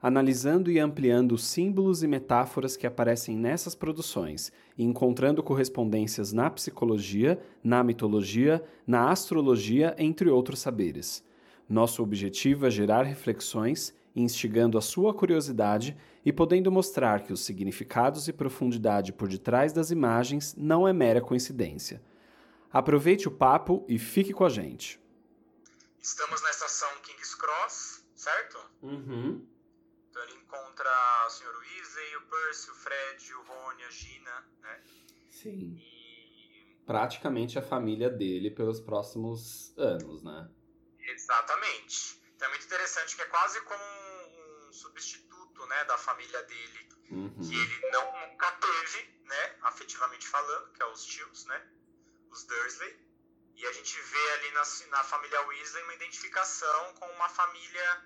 [0.00, 6.48] analisando e ampliando os símbolos e metáforas que aparecem nessas produções e encontrando correspondências na
[6.48, 11.24] psicologia, na mitologia, na astrologia, entre outros saberes.
[11.68, 18.28] Nosso objetivo é gerar reflexões, instigando a sua curiosidade e podendo mostrar que os significados
[18.28, 22.00] e profundidade por detrás das imagens não é mera coincidência.
[22.72, 25.00] Aproveite o papo e fique com a gente.
[26.00, 28.58] Estamos na estação King's Cross, certo?
[28.82, 29.42] Uhum.
[30.86, 31.56] O Sr.
[31.58, 34.82] Weasley, o Percy, o Fred, o Rony, a Gina, né?
[35.30, 35.76] Sim.
[35.76, 36.82] E...
[36.86, 40.48] Praticamente a família dele pelos próximos anos, né?
[41.00, 42.20] Exatamente.
[42.34, 46.88] Então é muito interessante que é quase como um, um substituto, né, da família dele,
[47.10, 47.30] Uhum.
[47.40, 51.66] que ele não, nunca teve, né, afetivamente falando, que é os tios, né,
[52.30, 53.08] os Dursley.
[53.56, 58.04] E a gente vê ali na, na família Weasley uma identificação com uma família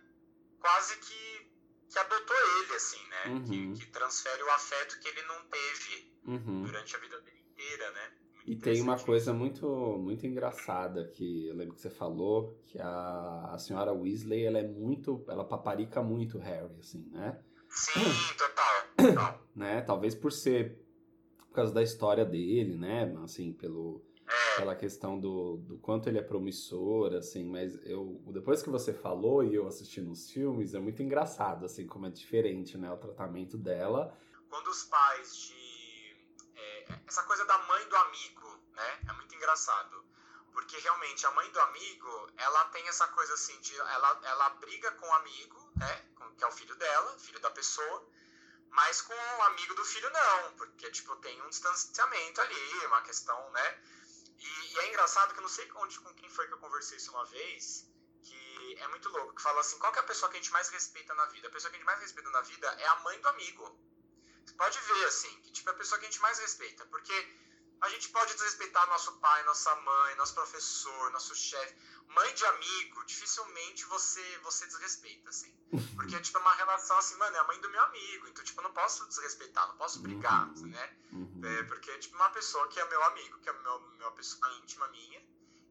[0.60, 1.51] quase que,
[1.92, 3.32] que adotou ele, assim, né?
[3.34, 3.42] Uhum.
[3.74, 6.62] Que, que transfere o afeto que ele não teve Uhum.
[6.62, 8.12] durante a vida dele inteira, né?
[8.36, 9.66] Muito E tem uma coisa muito,
[9.98, 14.66] muito engraçada que eu lembro que você falou, que a, a senhora Weasley, ela é
[14.66, 17.38] muito, ela paparica muito o Harry, assim, né?
[17.68, 18.00] Sim,
[18.38, 18.82] total,
[19.14, 19.46] total.
[19.54, 19.80] né?
[19.82, 20.78] Talvez por ser,
[21.38, 23.14] por causa da história dele, né?
[23.22, 24.02] Assim, pelo,
[24.62, 29.42] pela questão do, do quanto ele é promissor, assim, mas eu, depois que você falou
[29.42, 32.90] e eu assisti nos filmes, é muito engraçado, assim, como é diferente, né?
[32.92, 34.16] O tratamento dela.
[34.48, 36.16] quando os pais de.
[36.54, 38.98] é, essa coisa da mãe do amigo, né?
[39.08, 40.04] É muito engraçado.
[40.52, 43.76] Porque realmente a mãe do amigo, ela tem essa coisa assim de.
[43.76, 46.04] Ela, ela briga com o amigo, né?
[46.38, 48.06] Que é o filho dela, filho da pessoa.
[48.70, 53.50] Mas com o amigo do filho não, porque tipo tem um distanciamento ali, uma questão,
[53.50, 53.78] né?
[54.42, 56.96] E, e é engraçado que eu não sei onde com quem foi que eu conversei
[56.96, 57.86] isso uma vez,
[58.22, 60.52] que é muito louco, que fala assim, qual que é a pessoa que a gente
[60.52, 61.48] mais respeita na vida?
[61.48, 63.78] A pessoa que a gente mais respeita na vida é a mãe do amigo.
[64.44, 66.84] Você pode ver, assim, que tipo, é a pessoa que a gente mais respeita.
[66.86, 67.12] Porque
[67.82, 71.74] a gente pode desrespeitar nosso pai, nossa mãe, nosso professor, nosso chefe.
[72.08, 75.52] Mãe de amigo, dificilmente você, você desrespeita, assim.
[75.96, 78.28] Porque, tipo, é uma relação assim, mano, é a mãe do meu amigo.
[78.28, 80.66] Então, tipo, eu não posso desrespeitar, não posso brigar, Uhum.
[80.68, 80.96] né?
[81.12, 81.40] Uhum.
[81.44, 84.48] É, porque é tipo uma pessoa que é meu amigo, que é meu, uma pessoa
[84.62, 85.20] íntima minha.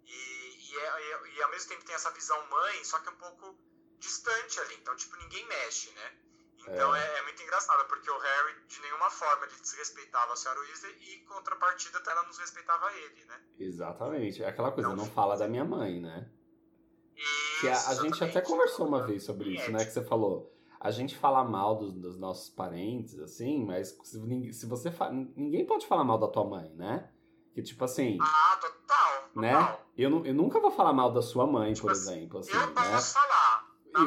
[0.05, 3.11] E, e, é- e, e ao mesmo tempo tem essa visão mãe, só que é
[3.11, 3.57] um pouco
[3.99, 4.75] distante ali.
[4.75, 6.17] Então, tipo, ninguém mexe, né?
[6.63, 10.59] Então é, é muito engraçado, porque o Harry, de nenhuma forma, ele desrespeitava a senhora
[10.59, 13.41] Weasley e, em contrapartida, ela nos respeitava ele, né?
[13.59, 14.43] Exatamente.
[14.43, 14.95] É aquela coisa, Não.
[14.95, 16.29] não fala da minha mãe, né?
[17.15, 19.83] E Que a, a gente até conversou uma vez sobre isso, né?
[19.85, 20.51] Que você falou.
[20.79, 24.91] A gente fala mal dos, dos nossos parentes, assim, mas se, se você.
[25.35, 27.11] Ninguém pode falar mal da tua mãe, né?
[27.53, 29.41] Que tipo assim, Ah, total, total.
[29.41, 29.79] né?
[29.97, 32.67] Eu, eu nunca vou falar mal da sua mãe, Tipo por assim, exemplo, assim, eu
[32.67, 32.73] né?
[32.73, 33.71] posso falar.
[33.91, 34.05] Na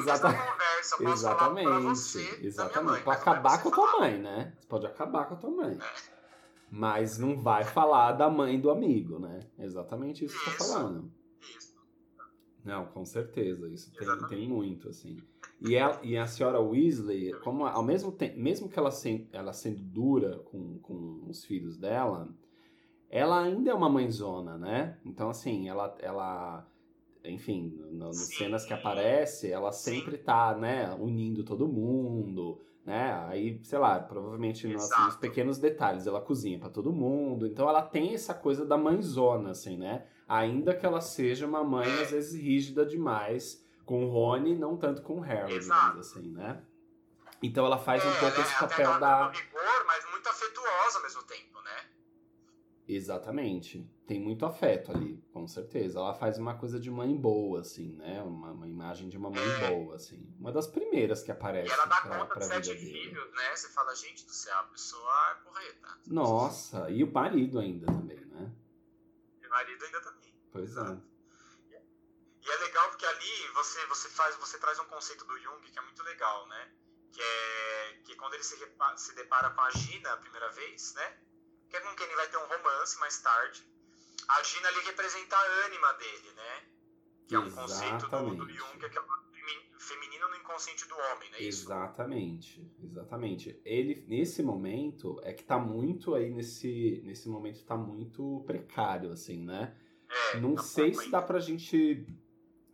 [0.92, 1.64] Eu posso Exatamente.
[1.64, 2.92] falar pra você exatamente.
[2.92, 3.02] mãe.
[3.02, 4.54] pra é acabar com a tua mãe, né?
[4.58, 5.78] Você pode acabar com a tua mãe.
[5.80, 6.14] É.
[6.70, 9.40] Mas não vai falar da mãe do amigo, né?
[9.58, 10.72] Exatamente isso que você tá Isso.
[10.72, 11.12] falando.
[11.40, 11.74] Isso.
[12.64, 15.18] Não, com certeza, isso tem, tem muito, assim.
[15.60, 19.52] E, ela, e a senhora Weasley, como ao mesmo tempo, mesmo que ela, sem, ela
[19.52, 22.28] sendo dura com, com os filhos dela,
[23.10, 24.98] ela ainda é uma mãezona, né?
[25.04, 26.66] Então, assim, ela, ela
[27.24, 33.14] enfim, nas cenas que aparece, ela sempre tá, né, unindo todo mundo, né?
[33.28, 37.46] Aí, sei lá, provavelmente nos, nos pequenos detalhes, ela cozinha pra todo mundo.
[37.46, 40.06] Então, ela tem essa coisa da mãezona, assim, né?
[40.28, 42.02] Ainda que ela seja uma mãe, É.
[42.02, 45.98] às vezes, rígida demais com o Rony, não tanto com o Harry, Exato.
[45.98, 46.62] assim, né?
[47.42, 48.42] Então ela faz um É, pouco né?
[48.42, 49.30] esse Até papel da.
[49.30, 51.90] rigor, mas muito afetuosa ao mesmo tempo, né?
[52.88, 53.86] Exatamente.
[54.06, 55.98] Tem muito afeto ali, com certeza.
[55.98, 58.22] Ela faz uma coisa de mãe boa, assim, né?
[58.22, 59.70] Uma, uma imagem de uma mãe É.
[59.70, 60.30] boa, assim.
[60.38, 62.92] Uma das primeiras que aparece E ela dá pra, conta pra de vida sete dele.
[62.92, 63.56] filhos, né?
[63.56, 65.98] Você fala, gente do céu, a pessoa é porreta.
[66.06, 68.52] Nossa, e o marido ainda também, né?
[69.40, 70.34] E o marido ainda também.
[70.52, 70.98] Pois é.
[72.42, 75.78] E é legal porque ali você, você faz, você traz um conceito do Jung que
[75.78, 76.70] é muito legal, né?
[77.10, 80.92] Que é que quando ele se, repa- se depara com a Gina a primeira vez,
[80.94, 81.16] né?
[81.70, 83.66] Que é com quem ele vai ter um romance mais tarde.
[84.28, 86.62] A Gina ali representa a ânima dele, né?
[87.28, 88.54] Que é um conceito do, do Exatamente.
[88.54, 91.42] Jung, que é o feminino no inconsciente do homem, né?
[91.42, 93.60] Exatamente, exatamente.
[93.64, 99.44] Ele, nesse momento, é que tá muito aí, nesse, nesse momento tá muito precário, assim,
[99.44, 99.76] né?
[100.32, 102.06] É, Não tá sei se dá pra gente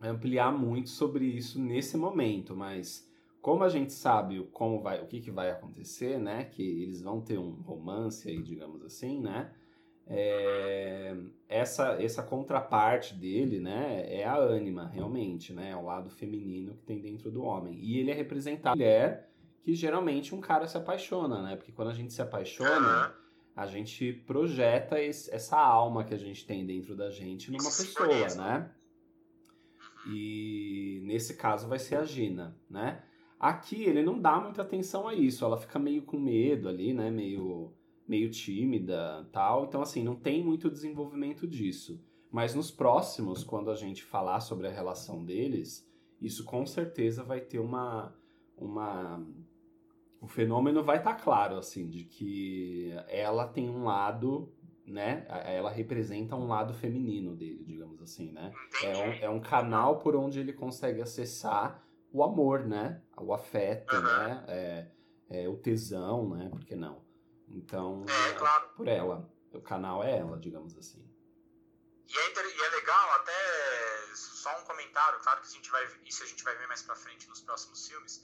[0.01, 3.07] ampliar muito sobre isso nesse momento, mas
[3.41, 6.45] como a gente sabe o, como vai, o que, que vai acontecer, né?
[6.45, 9.53] Que eles vão ter um romance aí, digamos assim, né?
[10.13, 11.15] É,
[11.47, 15.71] essa, essa contraparte dele, né, é a ânima, realmente, né?
[15.71, 17.77] É o lado feminino que tem dentro do homem.
[17.79, 19.29] E ele é representado mulher
[19.63, 21.55] que geralmente um cara se apaixona, né?
[21.55, 23.13] Porque quando a gente se apaixona,
[23.55, 28.07] a gente projeta esse- essa alma que a gente tem dentro da gente numa pessoa,
[28.37, 28.71] né?
[30.07, 33.03] E nesse caso vai ser a Gina, né?
[33.39, 37.09] Aqui ele não dá muita atenção a isso, ela fica meio com medo ali, né?
[37.11, 37.71] Meio,
[38.11, 39.63] meio tímida tal.
[39.63, 42.03] Então, assim, não tem muito desenvolvimento disso.
[42.29, 47.39] Mas nos próximos, quando a gente falar sobre a relação deles, isso com certeza vai
[47.39, 48.13] ter uma.
[48.57, 49.25] uma
[50.19, 54.53] o fenômeno vai estar claro, assim, de que ela tem um lado,
[54.85, 55.25] né?
[55.45, 58.51] Ela representa um lado feminino dele, digamos assim, né?
[58.83, 61.83] É um, é um canal por onde ele consegue acessar
[62.13, 63.01] o amor, né?
[63.19, 64.45] O afeto, né?
[64.47, 64.91] É,
[65.29, 66.49] é, o tesão, né?
[66.49, 67.09] Por que não?
[67.53, 68.69] Então, É, claro.
[68.75, 69.29] por ela.
[69.51, 71.05] O canal é ela, digamos assim.
[72.07, 73.33] E é, e é legal, até
[74.15, 76.95] só um comentário, claro que a gente vai, isso a gente vai ver mais pra
[76.95, 78.21] frente nos próximos filmes,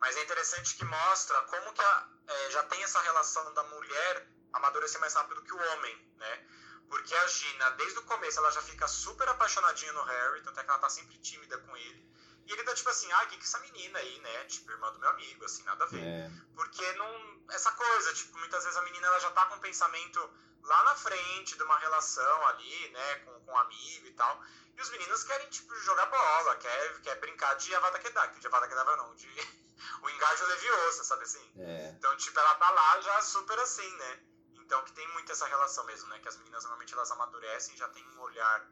[0.00, 4.28] mas é interessante que mostra como que a- é, já tem essa relação da mulher
[4.52, 6.46] amadurecer mais rápido que o homem, né?
[6.88, 10.64] Porque a Gina, desde o começo, ela já fica super apaixonadinha no Harry, tanto é
[10.64, 12.08] que ela tá sempre tímida com ele.
[12.48, 14.44] E ele tá tipo assim, ah, que que essa menina aí, né?
[14.44, 16.02] Tipo, irmã do meu amigo, assim, nada a ver.
[16.02, 17.44] É, Porque não.
[17.50, 20.18] Essa coisa, tipo, muitas vezes a menina ela já tá com um pensamento
[20.62, 24.42] lá na frente de uma relação ali, né, com, com um amigo e tal.
[24.74, 28.66] E os meninos querem, tipo, jogar bola, quer, quer brincar de Avada Kedavra, de Avada
[28.68, 29.28] Kedavra não, de
[30.02, 31.52] o engajo leviosa, sabe assim?
[31.58, 34.20] é, Então, tipo, ela tá lá já super assim, né?
[34.54, 36.18] Então, que tem muito essa relação mesmo, né?
[36.18, 38.66] Que as meninas normalmente elas amadurecem, já tem um olhar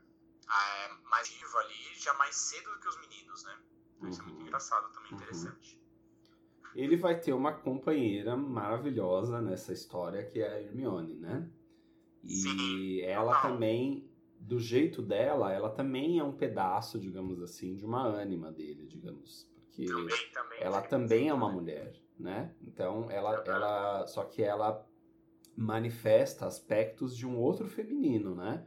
[0.48, 3.58] ah, mais vivo ali, já mais cedo do que os meninos, né?
[3.96, 4.46] Então, Isso é muito Uhum.
[4.46, 5.16] engraçado também, Uhum.
[5.18, 5.80] interessante.
[6.74, 11.50] ele vai ter uma companheira maravilhosa nessa história que é a Hermione, né?
[12.22, 13.52] E Sim, ela total.
[13.52, 18.86] também, do jeito dela, ela também é um pedaço, digamos assim, de uma ânima dele,
[18.86, 19.48] digamos.
[19.54, 20.60] Porque Também, também.
[20.60, 22.54] ela também é uma mulher, né?
[22.60, 24.86] Então ela, ela, só que ela
[25.56, 28.66] manifesta aspectos de um outro feminino, né?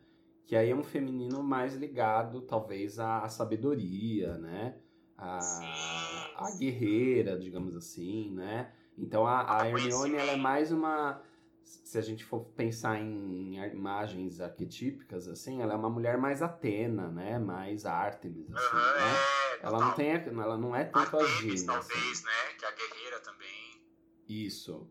[0.50, 4.80] Que aí é um feminino mais ligado, talvez, à sabedoria, né?
[5.16, 8.74] A, a guerreira, digamos assim, né?
[8.98, 11.22] Então a, a Hermione ela é mais uma,
[11.63, 17.10] se a gente for pensar em imagens arquetípicas assim, ela é uma mulher mais Atena,
[17.12, 17.38] né?
[17.38, 19.16] Mais Artemis, assim, Aham, né?
[19.62, 22.25] é, Ela não tem, a- ela não é tanto a Artemis, Gina, talvez, assim.
[22.25, 22.54] né?
[22.57, 23.84] Que é a guerreira também.
[24.28, 24.90] Isso.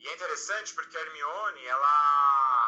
[0.00, 2.65] E é interessante porque a Hermione, ela.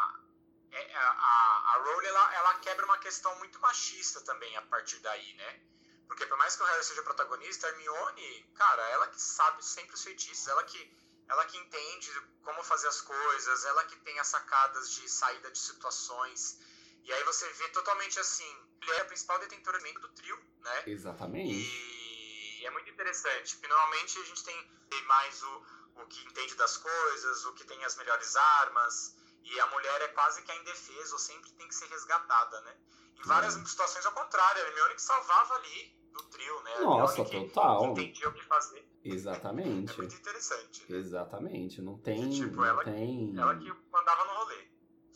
[0.89, 4.99] É- a, a, a Rowling, ela, ela quebra uma questão muito machista também a partir
[4.99, 5.61] daí, né?
[6.07, 9.93] Porque por mais que o Harry seja protagonista, a Hermione, cara, ela que sabe sempre
[9.93, 10.97] os feitiços, ela que,
[11.27, 12.11] ela que entende
[12.43, 16.59] como fazer as coisas, ela que tem as sacadas de saída de situações.
[17.03, 20.83] E aí você vê totalmente assim, ele é a principal detentora do trio, né?
[20.87, 21.53] Exatamente.
[21.53, 26.77] E é muito interessante, porque normalmente a gente tem mais o, o que entende das
[26.77, 31.13] coisas, o que tem as melhores armas, e a mulher é quase que a indefesa,
[31.13, 32.75] ou sempre tem que ser resgatada, né?
[33.19, 33.65] Em várias É.
[33.65, 36.73] situações, ao contrário, a Hermione que salvava ali do trio, né?
[36.77, 37.93] A Nossa, total.
[37.93, 38.79] que entendia o que fazer.
[39.03, 39.97] É Exatamente.
[39.97, 40.91] muito interessante.
[40.91, 40.97] né?
[40.97, 41.81] Exatamente.
[41.81, 42.29] Não tem.
[42.29, 43.33] Tipo, não ela- tem...
[43.37, 44.67] Ela que mandava no rolê.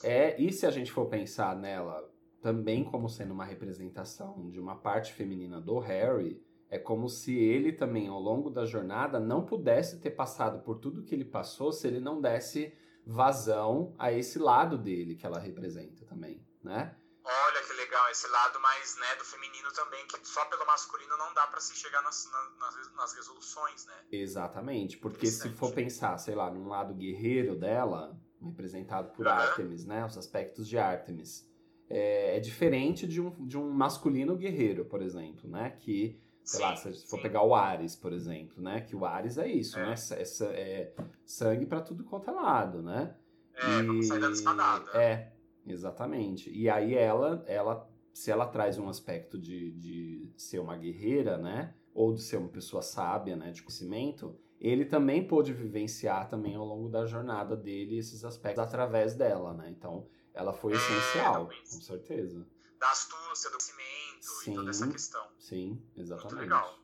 [0.04, 2.10] É, e se a gente for pensar nela
[2.42, 7.72] também como sendo uma representação de uma parte feminina do Harry, é como se ele
[7.72, 11.88] também, ao longo da jornada, não pudesse ter passado por tudo que ele passou se
[11.88, 16.96] ele não desse vazão a esse lado dele que ela representa também, né?
[17.26, 21.34] Olha que legal, esse lado mais né, do feminino também, que só pelo masculino não
[21.34, 23.94] dá pra se chegar nas, na- nas, nas resoluções, né?
[24.12, 29.42] Exatamente, porque se for pensar, sei lá, num lado guerreiro dela, representado por Aham.
[29.42, 30.06] Artemis, né?
[30.06, 31.50] Os aspectos de Artemis.
[31.90, 35.70] É, é diferente de um, de um masculino guerreiro, por exemplo, né?
[35.80, 37.22] Que, sei lá, se for sim.
[37.22, 38.82] pegar o Ares, por exemplo, né?
[38.82, 39.86] Que o Ares é isso, É.
[39.86, 39.96] né?
[40.12, 40.22] É,
[40.62, 40.94] é
[41.26, 43.16] sangue pra tudo quanto é lado, né?
[43.56, 44.90] É, vamos sair espadada.
[44.98, 45.32] É,
[45.66, 46.50] exatamente.
[46.52, 51.74] E aí ela, ela, se ela traz um aspecto de, de ser uma guerreira, né?
[51.94, 53.52] Ou de ser uma pessoa sábia, né?
[53.52, 59.14] De conhecimento, ele também pôde vivenciar também ao longo da jornada dele esses aspectos através
[59.14, 59.70] dela, né?
[59.70, 61.60] Então, ela foi É, essencial, talvez.
[61.76, 62.48] com certeza.
[62.84, 64.92] Da astúcia, do conhecimento e toda essa Sim.
[64.92, 65.32] questão.
[65.40, 66.36] Sim, Muito exatamente.
[66.36, 66.80] legal.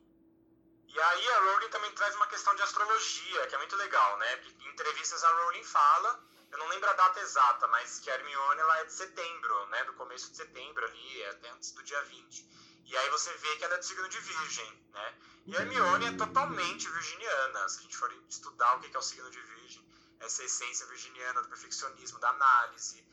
[0.88, 4.42] E aí a Rowling também traz uma questão de astrologia, que é muito legal, né?
[4.60, 8.60] Em entrevistas a Rowling fala, eu não lembro a data exata, mas que a Hermione
[8.60, 9.84] ela é de setembro, né?
[9.84, 12.48] Do começo de setembro ali, até antes do dia 20.
[12.86, 15.14] E aí você vê que ela é do signo de Virgem, né?
[15.48, 17.68] E a Hermione é totalmente virginiana.
[17.68, 19.86] Se a gente for estudar o que é o signo de Virgem,
[20.18, 23.04] essa essência virginiana do perfeccionismo, da análise,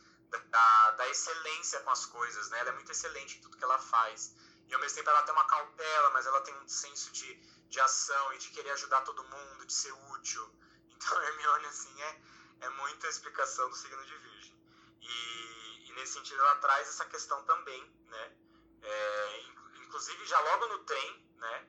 [0.49, 2.59] da, da excelência com as coisas, né?
[2.59, 4.33] Ela é muito excelente em tudo que ela faz.
[4.67, 7.35] E ao mesmo tempo ela tem uma cautela, mas ela tem um senso de,
[7.69, 10.49] de ação e de querer ajudar todo mundo, de ser útil.
[10.97, 12.21] Então Hermione, assim, é,
[12.61, 14.59] é muita explicação do signo de Virgem.
[14.99, 18.35] E, e nesse sentido ela traz essa questão também, né?
[18.81, 19.43] É,
[19.83, 21.67] inclusive já logo no trem, né?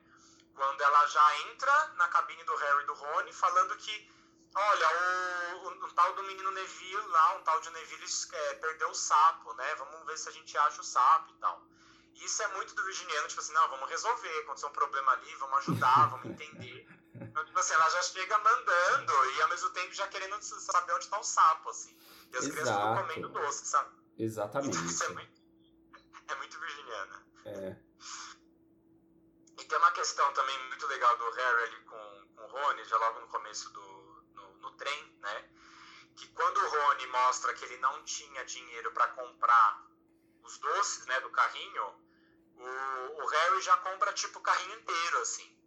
[0.55, 4.11] Quando ela já entra na cabine do Harry e do Rony falando que,
[4.55, 8.89] olha, o, o, o tal do menino Neville lá, um tal de Neville é, perdeu
[8.89, 9.75] o sapo, né?
[9.75, 11.61] Vamos ver se a gente acha o sapo e tal.
[12.15, 15.57] Isso é muito do virginiano, tipo assim, não, vamos resolver, aconteceu um problema ali, vamos
[15.59, 16.87] ajudar, vamos entender.
[17.15, 21.05] Então, tipo assim, ela já chega mandando e ao mesmo tempo já querendo saber onde
[21.05, 21.97] está o sapo, assim.
[22.31, 22.51] E as Exato.
[22.51, 23.95] crianças ficam comendo doce, sabe?
[24.17, 24.77] Exatamente.
[24.77, 25.41] Então, isso é muito,
[26.27, 27.25] é muito virginiana.
[27.45, 27.75] É.
[29.59, 32.97] E tem uma questão também muito legal do Harry ali com, com o Rony, já
[32.97, 33.98] logo no começo do
[34.79, 35.49] trem, né?
[36.17, 39.87] Que quando o Rony mostra que ele não tinha dinheiro para comprar
[40.43, 41.85] os doces, né, do carrinho,
[42.55, 45.59] o, o Harry já compra tipo o carrinho inteiro, assim.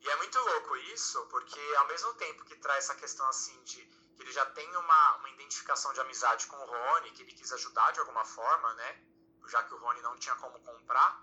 [0.00, 3.80] E é muito louco isso, porque ao mesmo tempo que traz essa questão assim de
[4.16, 7.52] que ele já tem uma, uma identificação de amizade com o Rony, que ele quis
[7.52, 9.00] ajudar de alguma forma, né?
[9.48, 11.22] Já que o Rony não tinha como comprar.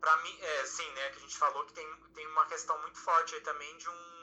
[0.00, 1.10] Pra mim, é, sim, né?
[1.10, 4.19] Que a gente falou que tem, tem uma questão muito forte aí também de um.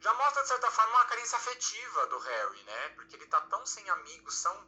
[0.00, 2.88] Já mostra, de certa forma, uma carência afetiva do Harry, né?
[2.90, 4.66] Porque ele tá tão sem amigos, são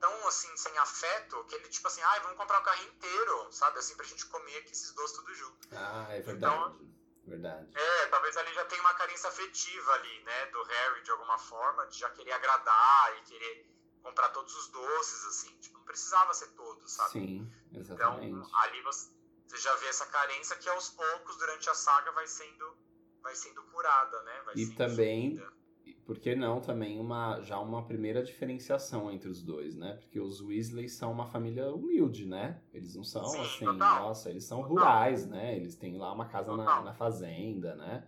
[0.00, 3.52] tão assim, sem afeto, que ele, tipo assim, ai, ah, vamos comprar o carrinho inteiro,
[3.52, 3.78] sabe?
[3.78, 5.68] Assim, pra gente comer aqui esses doces tudo junto.
[5.72, 6.54] Ah, é verdade.
[6.54, 6.94] Então,
[7.26, 7.70] Verdade.
[7.74, 11.86] É, talvez ali já tenha uma carência afetiva ali, né, do Harry, de alguma forma,
[11.86, 13.66] de já querer agradar e querer
[14.02, 15.58] comprar todos os doces, assim.
[15.58, 17.12] Tipo, não precisava ser todos, sabe?
[17.12, 18.26] Sim, exatamente.
[18.26, 19.10] Então, ali você,
[19.46, 22.76] você já vê essa carência que aos poucos, durante a saga, vai sendo,
[23.24, 24.42] vai sendo curada, né?
[24.44, 25.64] Vai e também, sumida
[26.04, 29.94] por que não também uma já uma primeira diferenciação entre os dois, né?
[29.94, 32.60] Porque os Weasley são uma família humilde, né?
[32.72, 34.02] Eles não são Sim, assim, total.
[34.02, 34.76] nossa, eles são Total.
[34.76, 35.56] rurais, né?
[35.56, 38.06] Eles têm lá uma casa na, na fazenda, né?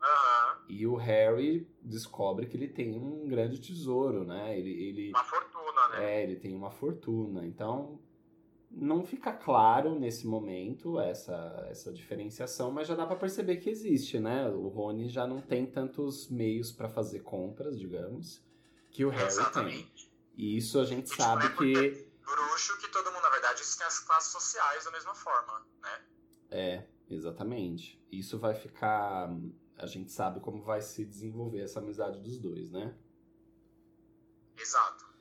[0.00, 0.58] Aham.
[0.68, 4.56] E o Harry descobre que ele tem um grande tesouro, né?
[4.56, 6.18] Ele, ele Uma fortuna, né?
[6.18, 7.44] é, ele tem uma fortuna.
[7.44, 8.00] Então,
[8.74, 14.18] não fica claro nesse momento essa, essa diferenciação, mas já dá pra perceber que existe,
[14.18, 14.48] né?
[14.48, 18.42] O Rony já não tem tantos meios pra fazer compras, digamos,
[18.90, 19.28] que o Harry tem.
[19.28, 20.12] Exatamente.
[20.36, 23.60] E isso a gente E, sabe tipo, é que Bruxo que todo mundo, na verdade,
[23.60, 26.04] existem as classes sociais da mesma forma, né?
[26.50, 28.02] é, exatamente.
[28.10, 29.28] Isso vai ficar,
[29.76, 32.94] a gente sabe como vai se desenvolver essa amizade dos dois, né?
[34.56, 35.11] Exato.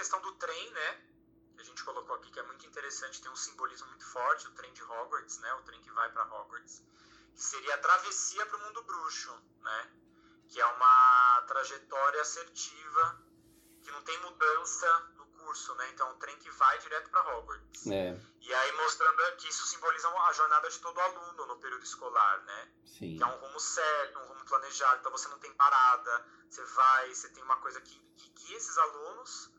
[0.00, 0.98] Questão do trem, né?
[1.54, 4.52] Que a gente colocou aqui, que é muito interessante, tem um simbolismo muito forte, o
[4.52, 5.52] trem de Hogwarts, né?
[5.54, 6.82] O trem que vai para Hogwarts.
[7.34, 9.90] Que seria a travessia para o mundo bruxo, né?
[10.48, 13.22] Que é uma trajetória assertiva,
[13.82, 15.90] que não tem mudança no curso, né?
[15.90, 17.86] Então, é um trem que vai direto para Hogwarts.
[17.86, 22.42] É, E aí mostrando que isso simboliza a jornada de todo aluno no período escolar,
[22.44, 22.72] né?
[23.00, 23.16] sim.
[23.16, 27.14] que é um rumo certo, um rumo planejado, então você não tem parada, você vai,
[27.14, 29.50] você tem uma coisa que, que guia esses alunos,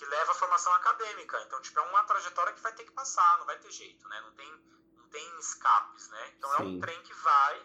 [0.00, 1.36] que leva à formação acadêmica.
[1.46, 4.18] Então, tipo, é uma trajetória que vai ter que passar, não vai ter jeito, né?
[4.22, 4.50] Não tem,
[4.96, 6.32] não tem escapes, né?
[6.38, 6.76] Então é Sim.
[6.76, 7.62] um trem que vai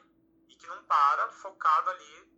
[0.50, 2.30] e que não para, focado ali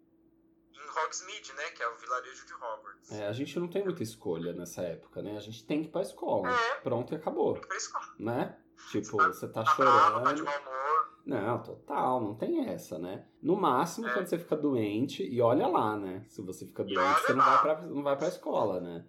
[0.74, 1.72] em Hogsmeade, né?
[1.72, 3.12] Que é o vilarejo de Hogwarts.
[3.12, 5.36] É, a gente não tem muita escolha nessa época, né?
[5.36, 6.48] A gente tem que ir pra escola.
[6.52, 6.76] É.
[6.82, 8.06] Pronto e acabou, Tem que ir pra escola.
[8.20, 8.60] né?
[8.92, 10.64] Tipo, Tá- você tá Tá bravo, tá de chorando.
[10.66, 11.18] mau humor.
[11.26, 13.28] Não, total, não tem essa, né?
[13.42, 14.14] No máximo, É.
[14.14, 16.24] quando você fica doente, e olha lá, né?
[16.30, 17.56] Se você fica doente, você não lá.
[17.58, 19.04] vai, pra, não vai pra escola, né?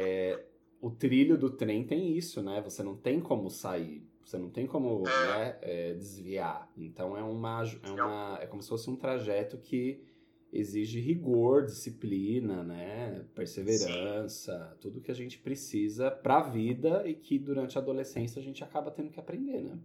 [0.00, 0.44] É,
[0.80, 2.60] o trilho do trem tem isso, né?
[2.62, 6.70] Você não tem como sair, você não tem como né, é, desviar.
[6.76, 8.38] Então é uma, é uma.
[8.40, 10.04] É como se fosse um trajeto que
[10.52, 13.26] exige rigor, disciplina, né?
[13.34, 18.62] Perseverança, tudo que a gente precisa pra vida e que durante a adolescência a gente
[18.62, 19.78] acaba tendo que aprender, né?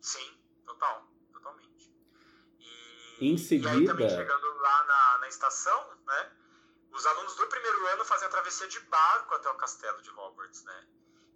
[0.00, 0.30] Sim,
[0.66, 1.90] total, totalmente.
[3.20, 6.30] E, Em E aí seguida- também chegando lá na, na estação, né?
[6.92, 10.62] Os alunos do primeiro ano fazem a travessia de barco até o castelo de Hogwarts,
[10.64, 10.86] né?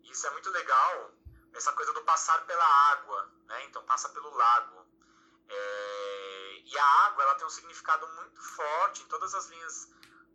[0.04, 1.10] E isso é muito legal,
[1.54, 3.64] essa coisa do passar pela água, né?
[3.64, 4.86] Então passa pelo lago.
[5.48, 9.88] É, E a água, ela tem um significado muito forte em todas as linhas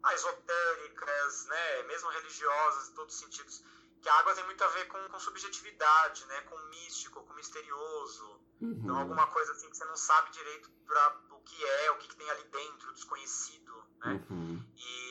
[0.03, 1.83] ah, esotéricas, né?
[1.83, 3.63] Mesmo religiosas, em todos os sentidos.
[4.01, 6.41] que a água tem muito a ver com, com subjetividade, né?
[6.49, 8.41] Com místico, com misterioso.
[8.61, 8.79] Uhum.
[8.81, 12.07] Então, alguma coisa assim que você não sabe direito pra, o que é, o que,
[12.07, 14.25] que tem ali dentro, desconhecido, né?
[14.29, 14.63] Uhum.
[14.77, 15.10] E,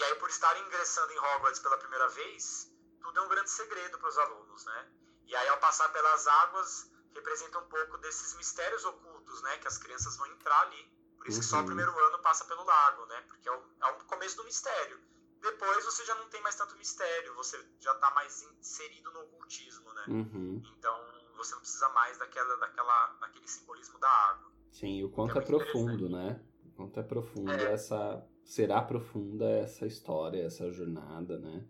[0.00, 3.98] e aí, por estar ingressando em Hogwarts pela primeira vez, tudo é um grande segredo
[3.98, 4.88] para os alunos, né?
[5.26, 9.58] E aí, ao passar pelas águas, representa um pouco desses mistérios ocultos, né?
[9.58, 10.90] Que as crianças vão entrar ali.
[11.18, 11.42] Por isso uhum.
[11.42, 11.66] que só o uhum.
[11.66, 13.20] primeiro ano passa pelo lago, né?
[13.28, 14.98] Porque é o, é o começo do mistério.
[15.42, 19.92] Depois você já não tem mais tanto mistério, você já está mais inserido no ocultismo,
[19.92, 20.04] né?
[20.08, 20.62] Uhum.
[20.78, 20.98] Então
[21.36, 24.50] você não precisa mais daquela, daquela, daquele simbolismo da água.
[24.72, 26.42] Sim, o quanto é, é profundo, né?
[26.64, 27.72] O quanto é profundo é.
[27.72, 28.26] essa.
[28.50, 31.64] Será profunda essa história, essa jornada, né?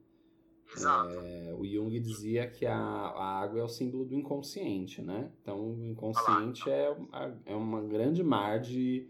[0.74, 1.12] Exato.
[1.12, 5.30] É, o Jung dizia que a, a, água é o símbolo do inconsciente, né?
[5.42, 6.96] Então, o inconsciente é,
[7.44, 9.06] é uma grande mar de,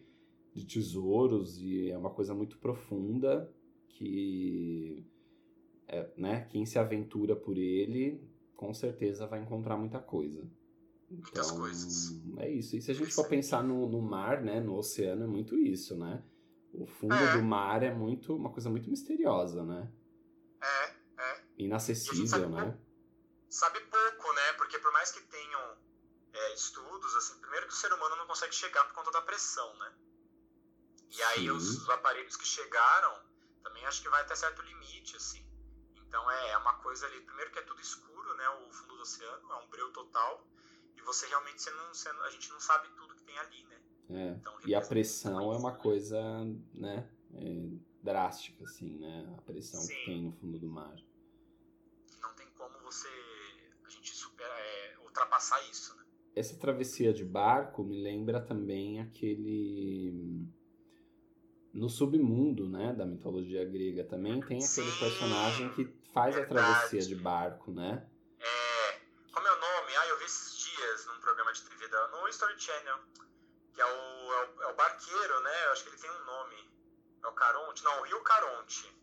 [0.52, 3.48] de tesouros e é uma coisa muito profunda
[3.88, 5.06] que,
[5.86, 6.48] é, né?
[6.50, 8.20] Quem se aventura por ele,
[8.56, 10.42] com certeza vai encontrar muita coisa.
[11.08, 12.20] Muitas então, coisas.
[12.38, 12.74] É isso.
[12.74, 14.58] E se a gente for pensar no, no mar, né?
[14.58, 16.20] No oceano, é muito isso, né?
[16.72, 17.36] O fundo é.
[17.36, 19.90] do mar é muito uma coisa muito misteriosa, né?
[20.62, 21.00] É
[21.64, 22.62] inacessível, sabe né?
[22.62, 22.78] Pouco,
[23.48, 24.52] sabe pouco, né?
[24.54, 25.78] Porque por mais que tenham
[26.32, 29.76] é, estudos, assim, primeiro que o ser humano não consegue chegar por conta da pressão,
[29.78, 29.94] né?
[31.10, 33.20] E aí os, os, aparelhos que chegaram,
[33.62, 35.44] também acho que vai até certo limite, assim.
[35.96, 38.48] Então é, é uma coisa ali, primeiro que é tudo escuro, né?
[38.48, 40.46] O fundo do oceano, é um breu total.
[40.96, 43.79] E você realmente, você não, você, a gente não sabe tudo que tem ali, né?
[44.10, 44.36] É.
[44.40, 46.20] Então, e a pressão é uma coisa,
[46.74, 47.08] né?
[47.34, 47.68] É
[48.02, 49.34] drástica, assim, né?
[49.38, 49.94] A pressão Sim.
[49.94, 50.96] que tem no fundo do mar
[52.90, 53.08] você
[53.84, 55.96] a gente supera, é, ultrapassar isso.
[55.96, 56.04] Né?
[56.34, 60.48] Essa travessia de barco me lembra também aquele
[61.72, 66.58] no submundo, né, da mitologia grega também tem aquele Sim, personagem que faz verdade.
[66.58, 68.04] a travessia de barco, né?
[68.40, 69.00] É,
[69.32, 69.96] como é o nome?
[69.96, 72.98] Ah, eu vi esses dias num programa de TV da, no History Channel,
[74.80, 75.66] barqueiro, né?
[75.66, 76.70] Eu acho que ele tem um nome.
[77.22, 77.84] É o Caronte?
[77.84, 79.00] Não, o Rio Caronte.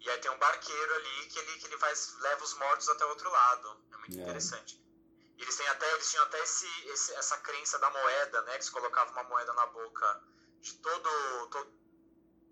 [0.00, 3.04] E aí tem um barqueiro ali que ele, que ele faz, leva os mortos até
[3.04, 3.68] o outro lado.
[3.92, 4.22] É muito é.
[4.22, 4.82] interessante.
[5.36, 8.50] E eles, têm até, eles tinham até esse, esse, essa crença da moeda, né?
[8.52, 10.22] Que eles colocavam uma moeda na boca
[10.60, 11.10] de todo,
[11.48, 11.72] todo,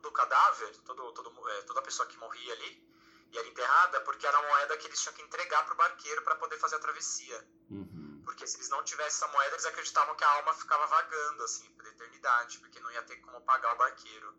[0.02, 2.92] todo cadáver, todo, todo, é, toda pessoa que morria ali
[3.32, 6.36] e era enterrada, porque era a moeda que eles tinham que entregar pro barqueiro para
[6.36, 7.48] poder fazer a travessia.
[7.70, 8.01] Uhum.
[8.24, 11.68] Porque se eles não tivessem essa moeda, eles acreditavam que a alma ficava vagando, assim,
[11.72, 14.34] por eternidade, porque não ia ter como pagar o barqueiro.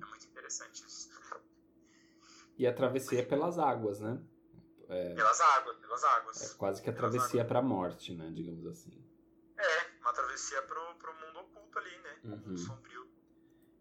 [0.00, 1.10] é muito interessante isso.
[2.56, 4.20] E a travessia é pelas águas, né?
[4.88, 6.42] É, pelas águas, pelas águas.
[6.42, 8.30] É quase que a travessia para a morte, né?
[8.34, 9.04] Digamos assim.
[9.56, 12.20] É, uma travessia pro, pro mundo oculto ali, né?
[12.24, 12.36] Uhum.
[12.38, 13.08] Mundo sombrio.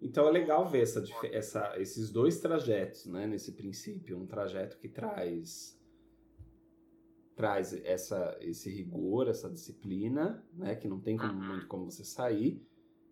[0.02, 3.26] Então é legal ver essa, essa, esses dois trajetos, né?
[3.26, 4.17] Nesse princípio.
[4.17, 5.77] Um trajeto que traz
[7.38, 10.76] traz essa, esse rigor, essa disciplina, né?
[10.76, 12.67] Que não tem como, muito como você sair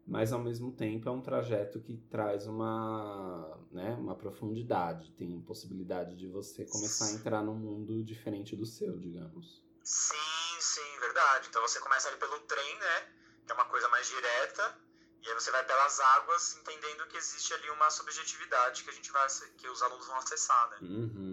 [0.08, 6.16] mas ao mesmo tempo é um trajeto que traz uma, né, uma profundidade, tem possibilidade
[6.16, 9.64] de você começar a entrar num mundo diferente do seu, digamos.
[9.84, 11.48] Sim, sim, verdade.
[11.50, 13.08] Então você começa ali pelo trem, né,
[13.46, 14.78] que é uma coisa mais direta,
[15.24, 19.12] e aí você vai pelas águas, entendendo que existe ali uma subjetividade que a gente
[19.12, 20.78] vai, que os alunos vão acessar, né?
[20.84, 21.25] Uhum.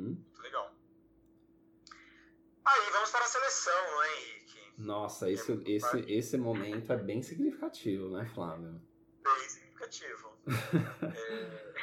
[2.65, 4.73] Aí vamos para a seleção, não é, Henrique?
[4.79, 8.81] Nossa, esse, esse, esse momento é bem significativo, né, Flávio?
[9.23, 10.39] Bem significativo.
[10.47, 11.75] é...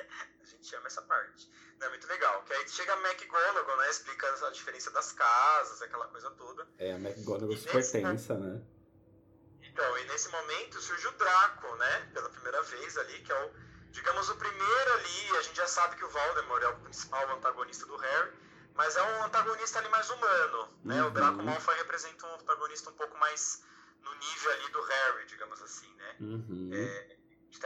[0.40, 1.50] a gente ama essa parte.
[1.78, 2.42] Não, é muito legal.
[2.44, 3.90] Que aí chega a McGonagall, né?
[3.90, 6.68] Explica a diferença das casas, aquela coisa toda.
[6.78, 7.92] É, a McGonagall super nesse...
[7.92, 8.62] tensa, né?
[9.62, 12.10] Então, e nesse momento surge o Draco, né?
[12.12, 13.50] Pela primeira vez ali, que é o,
[13.90, 15.38] digamos, o primeiro ali.
[15.38, 18.32] A gente já sabe que o Voldemort é o principal antagonista do Harry
[18.74, 21.02] mas é um antagonista ali mais humano, né?
[21.02, 21.08] Uhum.
[21.08, 23.62] O Draco Malfoy representa um antagonista um pouco mais
[24.02, 26.16] no nível ali do Harry, digamos assim, né?
[26.20, 26.70] Uhum.
[26.72, 27.16] É,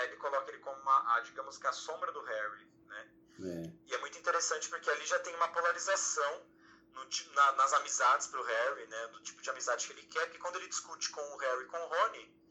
[0.04, 3.10] ele coloca ele como uma, a, digamos que a sombra do Harry, né?
[3.40, 3.90] É.
[3.90, 6.46] E é muito interessante porque ali já tem uma polarização
[6.92, 9.06] no, na, nas amizades pro Harry, né?
[9.08, 11.66] Do tipo de amizade que ele quer, porque quando ele discute com o Harry e
[11.66, 12.44] com o Rony,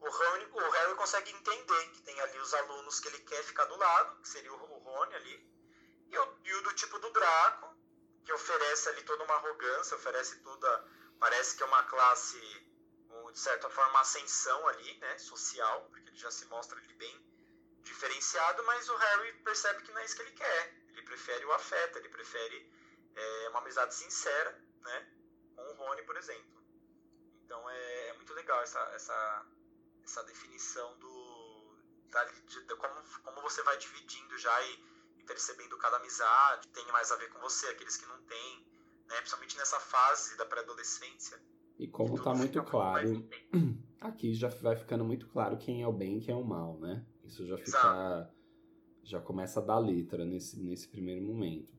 [0.00, 3.64] o, Rony, o Harry consegue entender que tem ali os alunos que ele quer ficar
[3.66, 5.50] do lado, que seria o, o Rony ali,
[6.10, 7.69] e o, e o do tipo do Draco,
[8.24, 10.84] que oferece ali toda uma arrogância, oferece toda.
[11.18, 16.30] Parece que é uma classe, de certa forma, ascensão ali, né, social, porque ele já
[16.30, 17.30] se mostra ali bem
[17.82, 20.74] diferenciado, mas o Harry percebe que não é isso que ele quer.
[20.88, 22.72] Ele prefere o afeto, ele prefere
[23.14, 25.12] é, uma amizade sincera, né,
[25.56, 26.60] com o Rony, por exemplo.
[27.44, 29.46] Então é, é muito legal essa, essa,
[30.04, 31.76] essa definição do.
[32.10, 34.84] Da, de, de, como, como você vai dividindo já e
[35.30, 38.66] percebendo cada amizade, tem mais a ver com você, aqueles que não têm,
[39.08, 39.16] né?
[39.18, 41.40] Principalmente nessa fase da pré-adolescência.
[41.78, 43.24] E como está muito claro,
[44.02, 46.78] aqui já vai ficando muito claro quem é o bem e quem é o mal,
[46.80, 47.06] né?
[47.24, 47.68] Isso já fica.
[47.78, 48.40] Exato.
[49.04, 51.72] Já começa a dar letra nesse, nesse primeiro momento.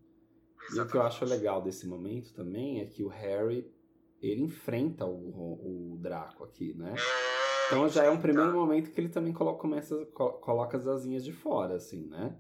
[0.70, 0.78] Exatamente.
[0.78, 3.70] E o que eu acho legal desse momento também é que o Harry
[4.22, 6.94] ele enfrenta o, o Draco aqui, né?
[6.96, 11.24] É, então já é um primeiro momento que ele também coloca, começa, coloca as asinhas
[11.24, 12.40] de fora, assim, né?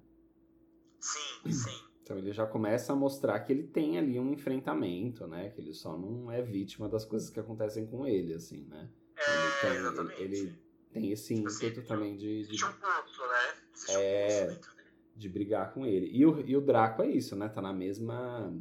[1.01, 1.91] Sim, sim.
[2.03, 5.49] Então ele já começa a mostrar que ele tem ali um enfrentamento, né?
[5.49, 8.89] Que ele só não é vítima das coisas que acontecem com ele, assim, né?
[9.17, 10.21] É, ele tem, exatamente.
[10.21, 10.59] Ele, ele
[10.91, 12.47] tem esse tipo ímpeto assim, também de.
[12.47, 12.65] de...
[12.65, 12.81] um ponto,
[13.27, 13.55] né?
[13.73, 16.09] Existe é, um de brigar com ele.
[16.11, 17.49] E o, e o Draco é isso, né?
[17.49, 18.53] Tá na mesma.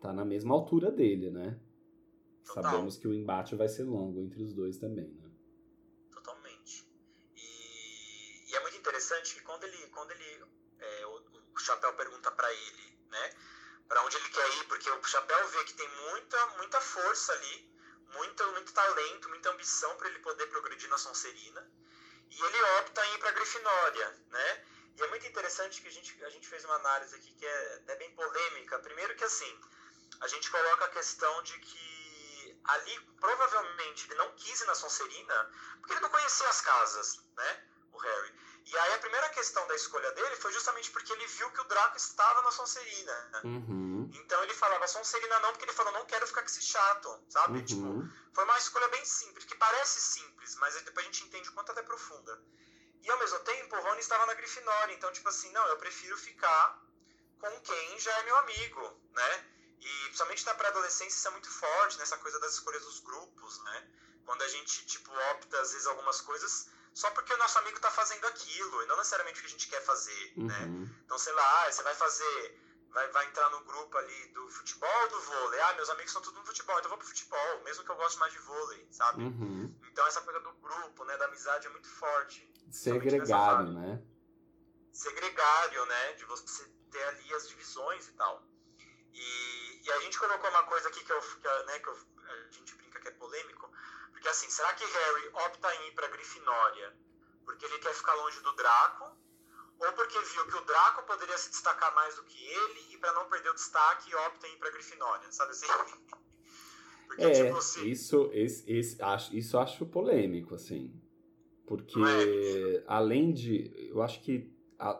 [0.00, 1.58] Tá na mesma altura dele, né?
[2.44, 2.64] Total.
[2.64, 5.30] Sabemos que o embate vai ser longo entre os dois também, né?
[6.10, 6.86] Totalmente.
[7.36, 10.47] E, e é muito interessante que quando ele, quando ele
[11.68, 13.36] Chapéu pergunta para ele, né?
[13.86, 17.70] Para onde ele quer ir, porque o Chapéu vê que tem muita, muita força ali,
[18.14, 21.70] muito, muito talento, muita ambição para ele poder progredir na Sonserina.
[22.30, 24.66] E ele opta em ir para Grifinória, né?
[24.96, 27.82] E é muito interessante que a gente, a gente fez uma análise aqui que é,
[27.86, 28.78] é bem polêmica.
[28.78, 29.60] Primeiro que assim,
[30.20, 35.50] a gente coloca a questão de que ali provavelmente ele não quis ir na Sonserina
[35.80, 37.64] porque ele não conhecia as casas, né?
[37.92, 38.47] O Harry.
[38.70, 41.64] E aí a primeira questão da escolha dele foi justamente porque ele viu que o
[41.64, 43.40] Draco estava na Sonserina.
[43.42, 44.10] Uhum.
[44.12, 47.60] Então ele falava Sonserina não, porque ele falou, não quero ficar com esse chato, sabe?
[47.60, 47.64] Uhum.
[47.64, 51.52] Tipo, foi uma escolha bem simples, que parece simples, mas depois a gente entende o
[51.52, 52.38] quanto ela é profunda.
[53.02, 56.18] E ao mesmo tempo, o Rony estava na Grifinória, então tipo assim, não, eu prefiro
[56.18, 56.82] ficar
[57.40, 59.44] com quem já é meu amigo, né?
[59.80, 63.90] E principalmente na pré-adolescência isso é muito forte, nessa coisa das escolhas dos grupos, né?
[64.26, 67.92] Quando a gente, tipo, opta às vezes algumas coisas só porque o nosso amigo está
[67.92, 70.58] fazendo aquilo, e não necessariamente o que a gente quer fazer, né?
[70.64, 70.80] uhum.
[70.80, 70.94] né?
[71.04, 75.02] Então, sei lá, ah, você vai fazer, vai, vai entrar no grupo ali do futebol
[75.02, 75.60] ou do vôlei?
[75.60, 77.94] Ah, meus amigos são tudo no futebol, então eu vou pro futebol, mesmo que eu
[77.94, 79.22] goste mais de vôlei, sabe?
[79.22, 79.72] Uhum.
[79.92, 82.52] Então, essa coisa do grupo, né, da amizade é muito forte.
[82.72, 84.02] Segregário, né?
[84.92, 86.12] Segregário, né?
[86.14, 88.42] De você ter ali as divisões e tal.
[89.14, 92.50] E, e a gente colocou uma coisa aqui que, eu, que, né, que eu, a
[92.50, 93.70] gente brinca que é polêmico,
[94.18, 96.92] porque assim, será que Harry opta em ir pra Grifinória
[97.44, 99.16] porque ele quer ficar longe do Draco?
[99.78, 103.12] Ou porque viu que o Draco poderia se destacar mais do que ele e para
[103.12, 105.66] não perder o destaque opta em ir pra Grifinória, sabe assim?
[107.06, 110.92] Porque, é, tipo, assim, isso, esse, esse, acho, isso acho polêmico, assim.
[111.66, 112.84] Porque, é.
[112.86, 113.88] além de.
[113.88, 114.52] Eu acho que,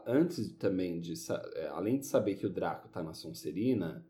[0.06, 1.12] antes também de.
[1.54, 4.07] É, além de saber que o Draco tá na Sonserina,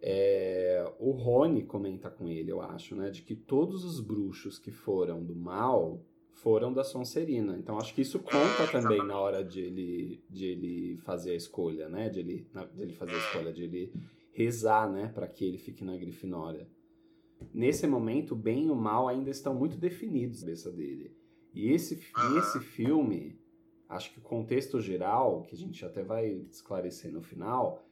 [0.00, 4.70] é, o Rony comenta com ele, eu acho, né, de que todos os bruxos que
[4.70, 7.56] foram do mal foram da Sonserina.
[7.58, 11.88] Então acho que isso conta também na hora de ele, de ele fazer a escolha,
[11.88, 13.92] né, de ele, de ele fazer a escolha, de ele
[14.32, 16.68] rezar, né, para que ele fique na Grifinória.
[17.52, 21.16] Nesse momento, o bem e o mal ainda estão muito definidos na cabeça dele.
[21.54, 22.00] E esse,
[22.36, 23.38] esse filme,
[23.88, 27.87] acho que o contexto geral, que a gente até vai esclarecer no final,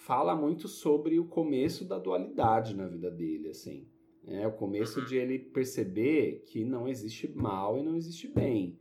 [0.00, 3.86] fala muito sobre o começo da dualidade na vida dele, assim.
[4.26, 8.78] É o começo de ele perceber que não existe mal e não existe bem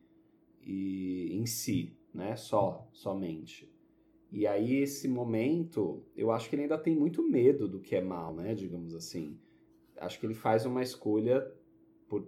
[0.62, 2.36] e em si, né?
[2.36, 3.70] Só, somente.
[4.32, 8.02] E aí esse momento, eu acho que ele ainda tem muito medo do que é
[8.02, 8.54] mal, né?
[8.54, 9.38] Digamos assim.
[9.98, 11.46] Acho que ele faz uma escolha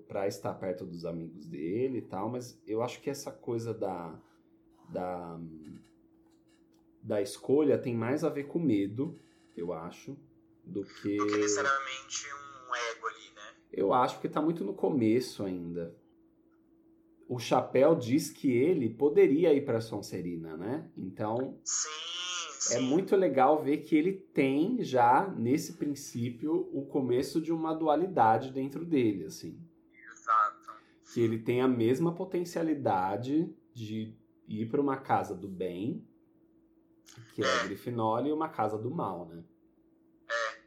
[0.07, 4.19] para estar perto dos amigos dele e tal, mas eu acho que essa coisa da
[4.89, 5.39] da
[7.01, 9.17] da escolha tem mais a ver com medo,
[9.55, 10.17] eu acho,
[10.63, 11.17] do que.
[11.17, 13.55] Do que necessariamente um ego ali, né?
[13.71, 15.95] Eu acho que tá muito no começo ainda.
[17.27, 20.89] O Chapéu diz que ele poderia ir para Sonserina, né?
[20.97, 21.57] Então.
[21.63, 21.89] Sim,
[22.59, 22.75] sim.
[22.75, 28.51] É muito legal ver que ele tem já, nesse princípio, o começo de uma dualidade
[28.51, 29.57] dentro dele, assim.
[30.11, 30.71] Exato.
[31.13, 34.13] Que ele tem a mesma potencialidade de
[34.47, 36.05] ir para uma casa do bem
[37.33, 39.43] que é, a Grifinória e uma casa do mal, né?
[40.29, 40.61] É.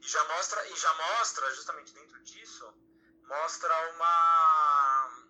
[0.00, 2.72] E já mostra, e já mostra, justamente dentro disso,
[3.26, 5.26] mostra uma.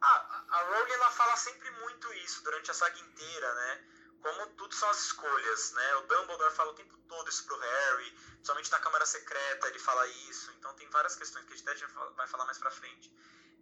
[0.00, 3.88] Ah, a Rowling ela fala sempre muito isso durante a saga inteira, né?
[4.20, 5.96] Como tudo são as escolhas, né?
[5.96, 10.06] O Dumbledore fala o tempo todo isso pro Harry, principalmente na Câmara Secreta ele fala
[10.28, 10.50] isso.
[10.52, 13.12] Então tem várias questões que a gente até vai falar mais pra frente.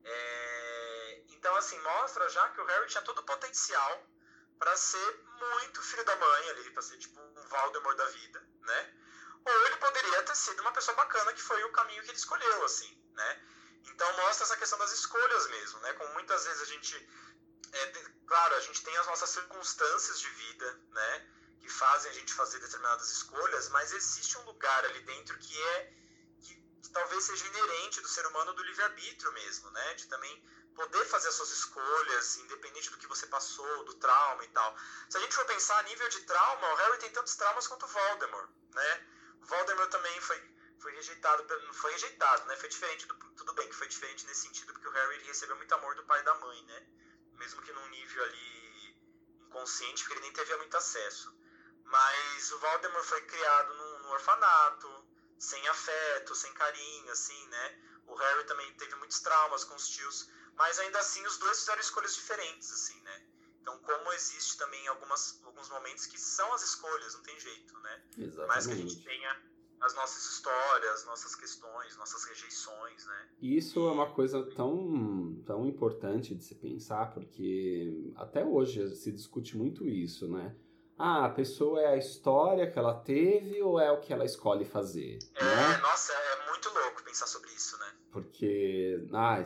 [0.05, 1.23] É...
[1.29, 4.07] Então, assim, mostra já que o Harry tinha todo o potencial
[4.61, 8.95] para ser muito filho da mãe ali, pra ser tipo um Voldemort da vida, né?
[9.43, 12.65] Ou ele poderia ter sido uma pessoa bacana, que foi o caminho que ele escolheu,
[12.65, 13.43] assim, né?
[13.87, 15.95] Então mostra essa questão das escolhas mesmo, né?
[15.95, 16.95] Como muitas vezes a gente.
[17.73, 17.87] É,
[18.27, 21.31] claro, a gente tem as nossas circunstâncias de vida, né?
[21.63, 25.93] Que fazem a gente fazer determinadas escolhas, mas existe um lugar ali dentro que é
[26.43, 29.95] que, que talvez seja inerente do ser humano do livre-arbítrio mesmo, né?
[29.95, 30.45] De também
[30.75, 34.77] poder fazer as suas escolhas, independente do que você passou, do trauma e tal.
[35.09, 37.85] Se a gente for pensar a nível de trauma, o Harry tem tantos traumas quanto
[37.85, 39.07] o Voldemort, né?
[39.43, 40.43] O Voldemort também foi,
[40.79, 42.57] foi rejeitado, não foi rejeitado, né?
[42.57, 45.75] Foi diferente, do, tudo bem que foi diferente nesse sentido, porque o Harry recebeu muito
[45.75, 46.87] amor do pai e da mãe, né?
[47.35, 48.71] Mesmo que num nível ali
[49.47, 51.35] inconsciente, porque ele nem teve muito acesso.
[51.85, 55.05] Mas o Voldemort foi criado num, num orfanato,
[55.39, 57.79] sem afeto, sem carinho, assim, né?
[58.07, 60.29] O Harry também teve muitos traumas com os tios,
[60.61, 63.23] mas ainda assim os dois fizeram escolhas diferentes, assim, né?
[63.63, 68.03] Então, como existe também algumas, alguns momentos que são as escolhas, não tem jeito, né?
[68.19, 68.49] Exatamente.
[68.49, 69.43] Mas que a gente tenha
[69.81, 73.29] as nossas histórias, nossas questões, nossas rejeições, né?
[73.41, 79.57] Isso é uma coisa tão, tão importante de se pensar, porque até hoje se discute
[79.57, 80.55] muito isso, né?
[81.03, 84.67] Ah, a pessoa é a história que ela teve ou é o que ela escolhe
[84.67, 85.19] fazer?
[85.35, 85.79] É, né?
[85.81, 87.87] nossa, é muito louco pensar sobre isso, né?
[88.13, 89.43] Porque, ah,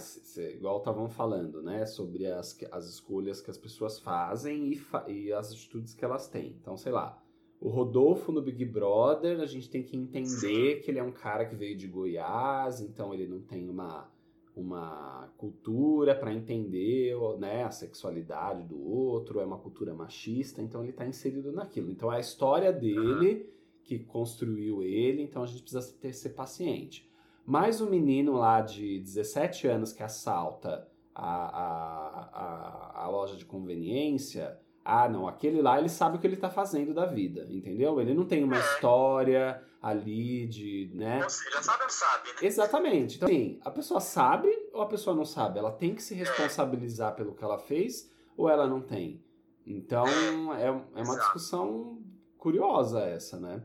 [0.52, 1.86] igual estavam falando, né?
[1.86, 6.26] Sobre as, as escolhas que as pessoas fazem e, fa e as atitudes que elas
[6.26, 6.58] têm.
[6.60, 7.22] Então, sei lá,
[7.60, 10.80] o Rodolfo no Big Brother, a gente tem que entender Sim.
[10.82, 14.12] que ele é um cara que veio de Goiás, então ele não tem uma
[14.56, 20.90] uma cultura para entender né, a sexualidade do outro, é uma cultura machista, então ele
[20.90, 21.90] está inserido naquilo.
[21.90, 23.50] Então é a história dele
[23.82, 27.10] que construiu ele, então a gente precisa ter, ser paciente.
[27.44, 33.44] Mas o menino lá de 17 anos que assalta a, a, a, a loja de
[33.44, 38.00] conveniência, ah, não, aquele lá ele sabe o que ele está fazendo da vida, entendeu?
[38.00, 38.60] Ele não tem uma é.
[38.60, 41.22] história ali de, né?
[41.22, 42.38] Você já sabe ou sabe, né?
[42.40, 43.16] Exatamente.
[43.16, 45.58] Então, assim, a pessoa sabe ou a pessoa não sabe?
[45.58, 49.22] Ela tem que se responsabilizar pelo que ela fez ou ela não tem?
[49.66, 50.08] Então,
[50.54, 51.18] é, é uma Exato.
[51.18, 52.02] discussão
[52.38, 53.62] curiosa essa, né?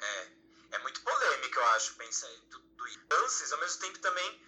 [0.00, 0.76] É.
[0.76, 2.98] É muito polêmico, eu acho, pensar em tudo isso.
[3.08, 4.40] Lances, ao mesmo tempo também,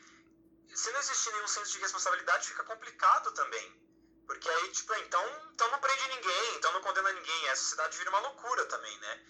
[0.74, 3.81] se não existir nenhum senso de responsabilidade, fica complicado também.
[4.26, 5.22] Porque aí, tipo, então,
[5.55, 7.48] então não prende ninguém, então não condena ninguém.
[7.48, 9.20] A sociedade vira uma loucura também, né?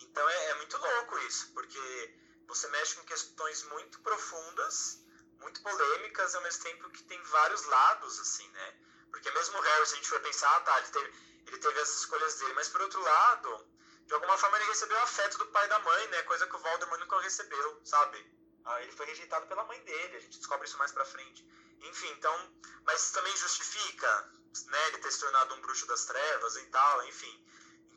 [0.00, 2.14] Então é, é, muito louco isso, porque
[2.46, 5.04] você mexe com questões muito profundas,
[5.40, 8.74] muito polêmicas, ao mesmo tempo que tem vários lados, assim, né?
[9.10, 11.14] Porque mesmo o Harry, se a gente for pensar, ah, tá, ele teve,
[11.46, 13.66] ele teve as escolhas dele, mas por outro lado,
[14.06, 16.22] de alguma forma ele recebeu o afeto do pai e da mãe, né?
[16.22, 18.38] Coisa que o Voldemort nunca recebeu, sabe?
[18.64, 21.44] Ah, ele foi rejeitado pela mãe dele, a gente descobre isso mais pra frente.
[21.80, 22.52] Enfim, então,
[22.84, 24.32] mas também justifica,
[24.66, 27.46] né, ele ter se tornado um bruxo das trevas e tal, enfim.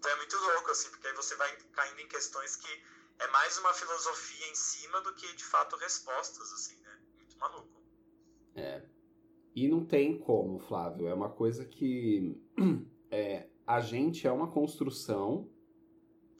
[0.02, 2.68] Então é muito louco, assim, porque aí você vai caindo em questões que
[3.20, 7.00] é mais uma filosofia em cima do que, de fato, respostas, assim, né?
[7.18, 7.82] Muito maluco.
[8.56, 8.82] É.
[9.56, 11.08] E não tem como, Flávio.
[11.08, 12.36] É uma coisa que
[13.12, 15.48] é, a gente é uma construção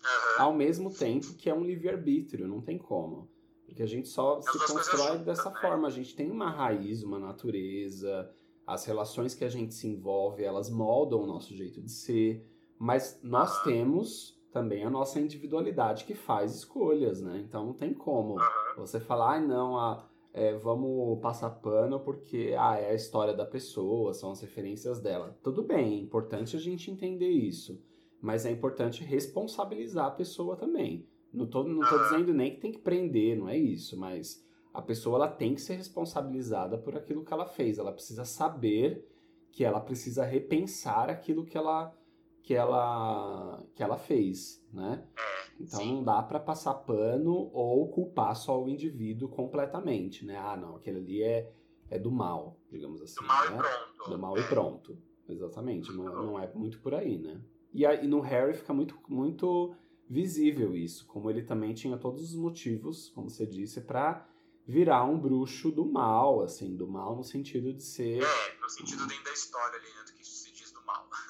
[0.04, 0.40] uhum.
[0.40, 2.48] ao mesmo tempo que é um livre-arbítrio.
[2.48, 3.30] Não tem como.
[3.64, 5.62] Porque a gente só As se constrói dessa né?
[5.62, 5.88] forma.
[5.88, 10.68] A gente tem uma raiz, uma natureza, as relações que a gente se envolve, elas
[10.68, 12.51] moldam o nosso jeito de ser.
[12.82, 17.40] Mas nós temos também a nossa individualidade que faz escolhas, né?
[17.48, 18.38] Então não tem como
[18.76, 23.46] você falar, ah, não, ah, é, vamos passar pano porque ah, é a história da
[23.46, 25.38] pessoa, são as referências dela.
[25.44, 27.80] Tudo bem, é importante a gente entender isso.
[28.20, 31.08] Mas é importante responsabilizar a pessoa também.
[31.32, 34.82] Não tô, não tô dizendo nem que tem que prender, não é isso, mas a
[34.82, 37.78] pessoa ela tem que ser responsabilizada por aquilo que ela fez.
[37.78, 39.08] Ela precisa saber
[39.52, 41.96] que ela precisa repensar aquilo que ela
[42.44, 45.06] que ela que ela fez, né?
[45.18, 45.96] É, então Sim.
[45.96, 50.38] não dá para passar pano ou culpar só o indivíduo completamente, né?
[50.38, 51.52] Ah, não, aquele ali é,
[51.90, 53.16] é do mal, digamos assim.
[53.22, 53.56] Do mal né?
[53.56, 54.10] e pronto.
[54.10, 54.98] Do mal e pronto.
[55.30, 57.42] Exatamente, não, não é muito por aí, né?
[57.74, 59.74] E, aí, no Harry fica muito, muito
[60.10, 64.28] visível isso, como ele também tinha todos os motivos, como você disse, para
[64.68, 68.22] virar um bruxo do mal, assim, do mal no sentido de ser.
[68.22, 70.04] É, no sentido dentro da história ali, né?
[70.06, 70.21] Do que.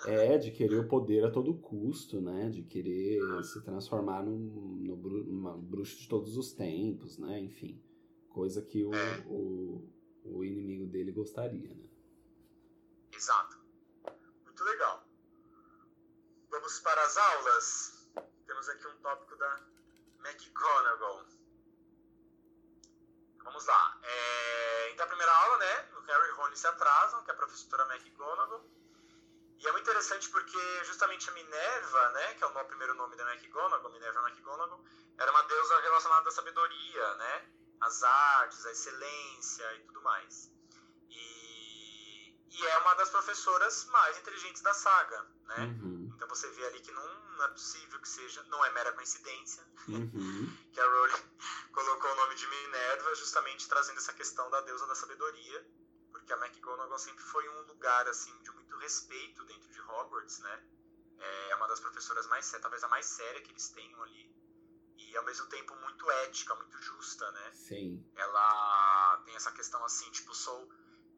[0.05, 2.49] É, de querer o poder a todo custo, né?
[2.49, 4.37] De querer se transformar num,
[4.79, 4.97] no
[5.61, 7.39] bruxo de todos os tempos, né?
[7.39, 7.79] Enfim,
[8.29, 9.19] coisa que o, é.
[9.27, 9.87] o,
[10.23, 11.85] o inimigo dele gostaria, né?
[13.13, 13.59] Exato.
[14.43, 15.05] Muito legal.
[16.49, 18.09] Vamos para as aulas.
[18.47, 19.63] Temos aqui um tópico da
[20.25, 21.25] McGonagall.
[23.43, 24.01] Vamos lá.
[24.03, 25.89] É, então, a primeira aula, né?
[25.95, 28.80] O Harry e Rony se atrasam, que é a professora McGonagall
[29.61, 33.31] e é muito interessante porque justamente a Minerva, né, que é o primeiro nome da
[33.31, 34.83] McGonagall, Minerva McGonagall,
[35.17, 37.45] era uma deusa relacionada à sabedoria, né,
[37.79, 40.51] às artes, à excelência e tudo mais.
[41.09, 45.57] E, e é uma das professoras mais inteligentes da saga, né?
[45.57, 46.11] Uhum.
[46.15, 49.63] Então você vê ali que não, não, é possível que seja, não é mera coincidência,
[49.87, 50.57] Uhum.
[50.73, 51.23] que a Rowling
[51.71, 55.67] colocou o nome de Minerva justamente trazendo essa questão da deusa da sabedoria,
[56.21, 60.63] porque a McGonagall sempre foi um lugar assim de muito respeito dentro de Hogwarts, né?
[61.49, 64.31] É uma das professoras mais sérias, talvez a mais séria que eles tenham ali.
[64.97, 67.51] E ao mesmo tempo muito ética, muito justa, né?
[67.53, 68.03] Sim.
[68.15, 70.69] Ela tem essa questão assim, tipo, sou,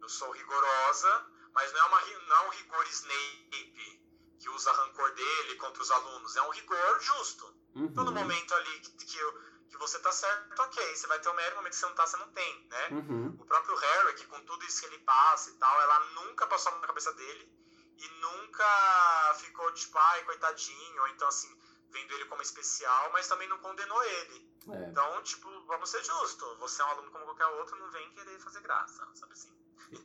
[0.02, 4.02] eu sou rigorosa, mas não é, uma, não é um rigor Snape
[4.40, 6.36] que usa rancor dele contra os alunos.
[6.36, 7.46] É um rigor justo.
[7.76, 7.86] Uhum.
[7.86, 10.96] Então, no momento ali que, que, eu- que você tá certo, ok.
[10.96, 12.88] Você vai ter o mérito, no momento que você não tá, você não tem, né?
[12.92, 13.38] Uhum.
[13.40, 16.72] O próprio Harry, que com tudo isso que ele passa e tal, ela nunca passou
[16.80, 17.52] na cabeça dele
[17.98, 21.50] e nunca ficou tipo, ai, coitadinho, ou então assim,
[21.92, 24.54] vendo ele como especial, mas também não condenou ele.
[24.70, 24.90] É.
[24.90, 26.58] Então, tipo, vamos ser justos.
[26.60, 29.54] Você é um aluno como qualquer outro, não vem querer fazer graça, sabe assim?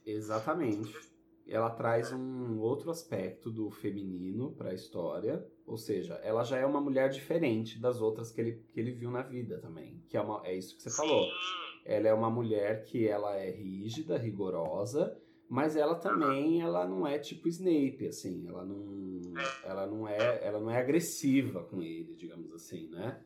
[0.05, 1.18] Exatamente.
[1.49, 6.67] Ela traz um outro aspecto do feminino para a história, ou seja, ela já é
[6.67, 10.21] uma mulher diferente das outras que ele, que ele viu na vida também, que é,
[10.21, 11.27] uma, é isso que você falou.
[11.87, 15.17] Ela é uma mulher que ela é rígida, rigorosa,
[15.49, 19.23] mas ela também ela não é tipo Snape, assim, ela não
[19.65, 23.19] ela não é ela não é agressiva com ele, digamos assim, né?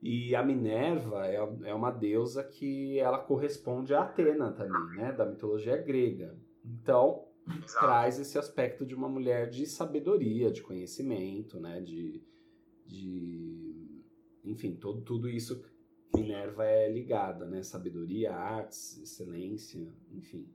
[0.00, 5.26] E a Minerva é, é uma deusa que ela corresponde a Atena também, né, da
[5.26, 6.38] mitologia grega.
[6.64, 7.26] Então,
[7.64, 7.78] exato.
[7.86, 11.80] traz esse aspecto de uma mulher de sabedoria, de conhecimento, né?
[11.80, 12.22] De,
[12.86, 14.02] de
[14.44, 15.70] enfim, todo, tudo isso que
[16.20, 17.62] Minerva é ligada, né?
[17.62, 19.80] Sabedoria, artes, excelência,
[20.12, 20.48] enfim.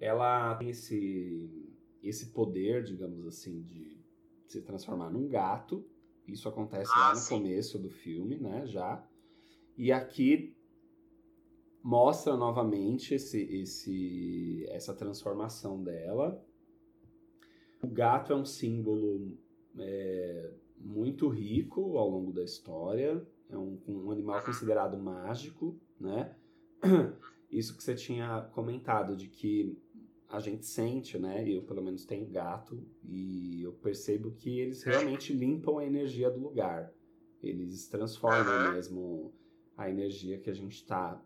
[0.00, 3.98] Ela tem esse, esse poder, digamos assim, de
[4.46, 5.84] se transformar num gato.
[6.26, 7.36] Isso acontece Ah, lá no sim.
[7.36, 8.66] começo do filme, né?
[8.66, 9.02] Já.
[9.76, 10.54] E aqui
[11.82, 16.44] mostra novamente esse, esse, essa transformação dela.
[17.82, 19.36] O gato é um símbolo
[19.78, 23.24] é, muito rico ao longo da história.
[23.48, 26.34] É um, um animal considerado mágico, né?
[27.50, 29.78] Isso que você tinha comentado de que
[30.28, 31.48] a gente sente, né?
[31.48, 36.40] Eu pelo menos tenho gato e eu percebo que eles realmente limpam a energia do
[36.40, 36.92] lugar.
[37.42, 39.32] Eles transformam mesmo
[39.76, 41.22] a energia que a gente está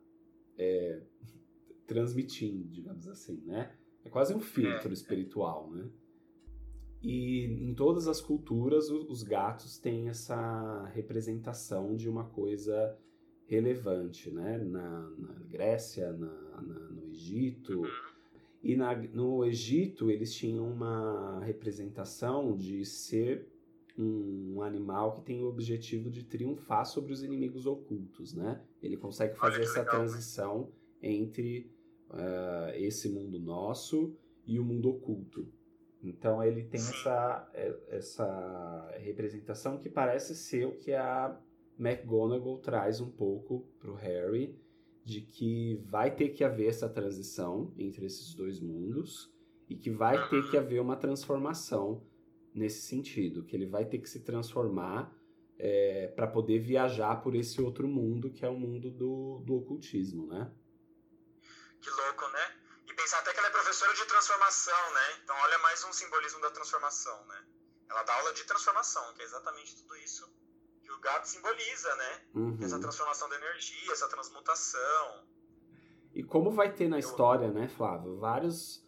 [0.59, 1.01] é,
[1.87, 3.73] transmitindo, digamos assim, né?
[4.05, 5.89] É quase um filtro espiritual, né?
[7.03, 12.97] E em todas as culturas, os gatos têm essa representação de uma coisa
[13.47, 14.59] relevante, né?
[14.59, 17.83] Na, na Grécia, na, na- no Egito.
[18.63, 23.49] E na- no Egito, eles tinham uma representação de ser
[23.99, 28.63] um animal que tem o objetivo de triunfar sobre os inimigos ocultos, né?
[28.83, 30.01] Ele consegue fazer essa legal, né?
[30.01, 30.69] transição
[31.03, 31.71] entre
[32.11, 34.15] ah, esse mundo nosso
[34.47, 35.47] e o mundo oculto.
[36.03, 41.39] Então ele tem essa, é- essa representação que parece ser o que a
[41.79, 44.55] McGonagall traz um pouco pro Harry,
[45.05, 49.33] de que vai ter que haver essa transição entre esses dois mundos
[49.69, 52.03] e que vai ter que haver uma transformação
[52.55, 55.13] nesse sentido, que ele vai ter que se transformar
[56.17, 60.51] para poder viajar por esse outro mundo que é o mundo do, do ocultismo, né?
[61.81, 62.57] Que louco, né?
[62.89, 65.21] E pensar até que ela é professora de transformação, né?
[65.23, 67.47] Então olha mais um simbolismo da transformação, né?
[67.89, 70.27] Ela dá aula de transformação, que é exatamente tudo isso
[70.83, 72.21] que o gato simboliza, né?
[72.35, 72.59] Uhum.
[72.61, 75.27] Essa transformação da energia, essa transmutação.
[76.15, 78.19] E como vai ter na história, né, Flávio?
[78.19, 78.85] Vários,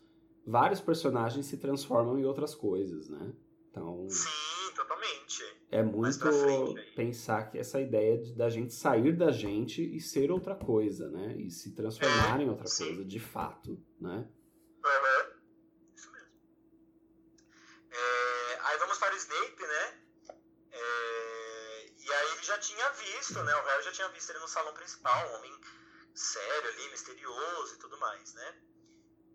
[0.47, 3.33] vários personagens se transformam em outras coisas, né?
[3.75, 5.43] Então Sim, totalmente.
[5.69, 6.29] é muito
[6.95, 11.35] pensar que essa ideia de, da gente sair da gente e ser outra coisa, né?
[11.37, 12.87] E se transformar em outra É, sim.
[12.87, 14.29] coisa, de fato, né?
[14.85, 15.33] Aham.
[15.97, 16.29] Isso mesmo.
[17.91, 20.01] É, aí vamos para o Snape, né?
[20.71, 23.57] É, e aí ele já tinha visto, né?
[23.57, 25.61] O Harry já tinha visto ele no salão principal, um homem
[26.15, 28.55] sério ali, misterioso e tudo mais, né?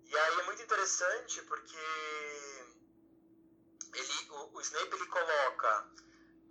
[0.05, 1.77] E aí é muito interessante porque
[3.93, 5.91] ele, o, o Snape ele coloca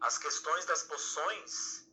[0.01, 1.86] as questões das poções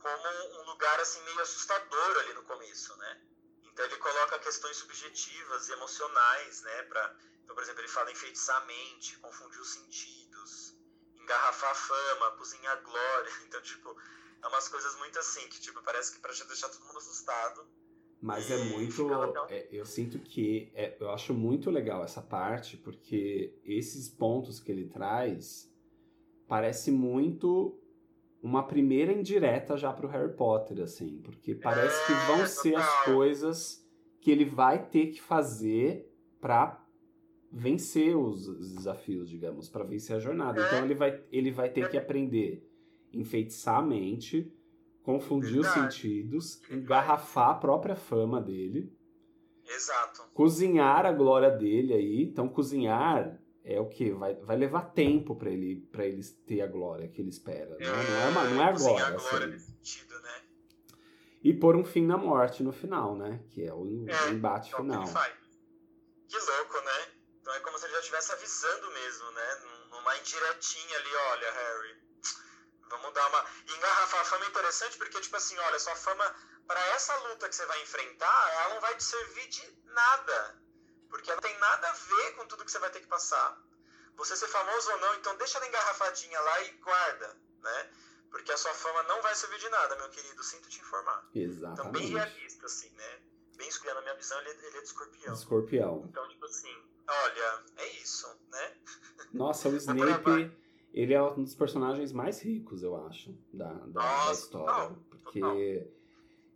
[0.00, 3.20] como um lugar assim meio assustador ali no começo, né?
[3.64, 6.82] Então ele coloca questões subjetivas emocionais, né?
[6.84, 10.74] Pra, então, por exemplo, ele fala enfeitiçar a mente, confundir os sentidos,
[11.16, 13.32] engarrafar a fama, cozinhar a glória.
[13.46, 13.96] Então, tipo,
[14.42, 17.68] é umas coisas muito assim, que tipo, parece que pra já deixar todo mundo assustado.
[18.20, 19.06] Mas é muito.
[19.50, 20.70] é, eu sinto que.
[20.74, 25.72] é- eu acho muito legal essa parte, porque esses pontos que ele traz
[26.48, 27.78] parece muito
[28.42, 31.20] uma primeira indireta já pro Harry Potter, assim.
[31.22, 33.84] Porque parece que vão É, ser as coisas
[34.20, 36.08] que ele vai ter que fazer
[36.40, 36.84] pra
[37.50, 40.60] vencer os, os desafios, digamos, para vencer a jornada.
[40.60, 42.62] Então ele vai, ele vai ter que aprender
[43.12, 44.52] enfeitiçar a mente,
[45.06, 48.92] confundir os sentidos, engarrafar a própria fama dele.
[49.64, 50.28] Exato.
[50.34, 52.22] Cozinhar a glória dele aí.
[52.24, 56.66] Então cozinhar é o que vai, vai levar tempo para ele para eles ter a
[56.66, 57.76] glória que ele espera.
[57.78, 59.06] É, não, é, uma, não é agora.
[59.06, 59.72] A glória assim.
[59.74, 60.42] sentido, né?
[61.44, 63.44] E pôr um fim na morte no final, né?
[63.50, 65.04] Que é o, é, embate é final.
[65.04, 67.12] Que, que louco, né?
[67.40, 69.60] Então é como se ele já estivesse avisando mesmo, né?
[69.92, 72.05] Numa indiretinha ali, olha, Harry,
[72.88, 73.44] vamos dar uma.
[73.66, 76.34] E engarrafar a fama é interessante porque, tipo assim, olha, sua fama,
[76.66, 80.60] para essa luta que você vai enfrentar, ela não vai te servir de nada.
[81.08, 83.60] Porque ela não tem nada a ver com tudo que você vai ter que passar.
[84.16, 87.90] Você ser famoso ou não, então deixa ela engarrafadinha lá e guarda, né?
[88.30, 90.42] Porque a sua fama não vai servir de nada, meu querido.
[90.42, 91.28] Sinto te informar.
[91.34, 91.80] Exatamente.
[91.80, 93.20] Então, bem realista, assim, né?
[93.56, 95.34] Bem escolhendo, na minha visão, ele, ele é de escorpião.
[95.34, 96.04] Escorpião.
[96.08, 98.76] Então, tipo assim, olha, é isso, né?
[99.32, 100.52] Nossa, o Snape,
[100.96, 104.96] ele é um dos personagens mais ricos, eu acho, da, da, da história.
[105.10, 105.54] Porque não.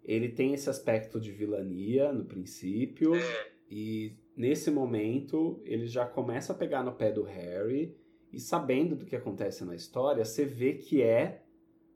[0.03, 3.15] ele tem esse aspecto de vilania no princípio.
[3.15, 3.53] É.
[3.71, 7.95] E nesse momento, ele já começa a pegar no pé do Harry.
[8.33, 11.43] E sabendo do que acontece na história, você vê que é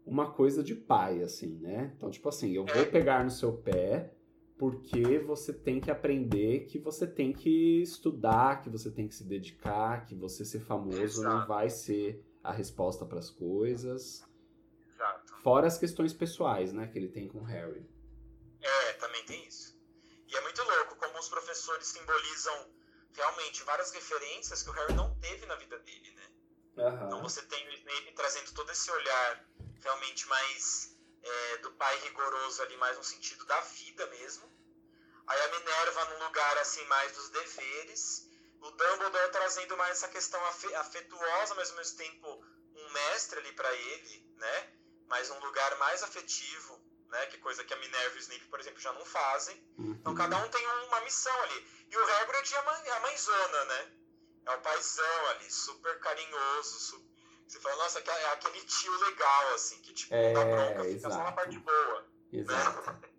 [0.05, 1.95] uma coisa de pai, assim, né?
[1.97, 4.13] Então, tipo assim, eu vou pegar no seu pé
[4.59, 9.25] porque você tem que aprender que você tem que estudar, que você tem que se
[9.25, 11.39] dedicar, que você ser famoso Exato.
[11.39, 14.23] não vai ser a resposta para as coisas.
[14.95, 15.37] Exato.
[15.43, 17.89] Fora as questões pessoais, né, que ele tem com o Harry.
[18.61, 19.75] É, também tem isso.
[20.29, 22.71] E é muito louco como os professores simbolizam
[23.13, 26.29] realmente várias referências que o Harry não teve na vida dele, né?
[26.77, 27.07] Uhum.
[27.07, 29.47] Então você tem o Snape trazendo todo esse olhar
[29.81, 34.53] realmente mais é, do pai rigoroso ali, mais no sentido da vida mesmo.
[35.27, 38.29] Aí a Minerva num lugar assim mais dos deveres.
[38.65, 42.45] O Dumbledore trazendo mais essa questão afetuosa, mas ao mesmo tempo
[42.75, 44.73] um mestre ali para ele, né?
[45.07, 47.27] Mas um lugar mais afetivo, né?
[47.27, 49.57] Que coisa que a Minerva e o Snape, por exemplo, já não fazem.
[49.79, 50.19] Então, uhum.
[50.19, 51.69] Cada um tem uma missão ali.
[51.91, 52.59] E o Hagrid é
[52.91, 53.93] a, mãezona, né?
[54.47, 57.15] É o paizão ali, super carinhoso, super
[57.47, 61.15] você fala, nossa, é aquele tio legal, assim, que tipo, é, dá bronca, fica exato.
[61.15, 62.01] só na parte boa.
[62.33, 62.41] Né?
[62.41, 62.91] Exato.
[62.91, 63.09] Né?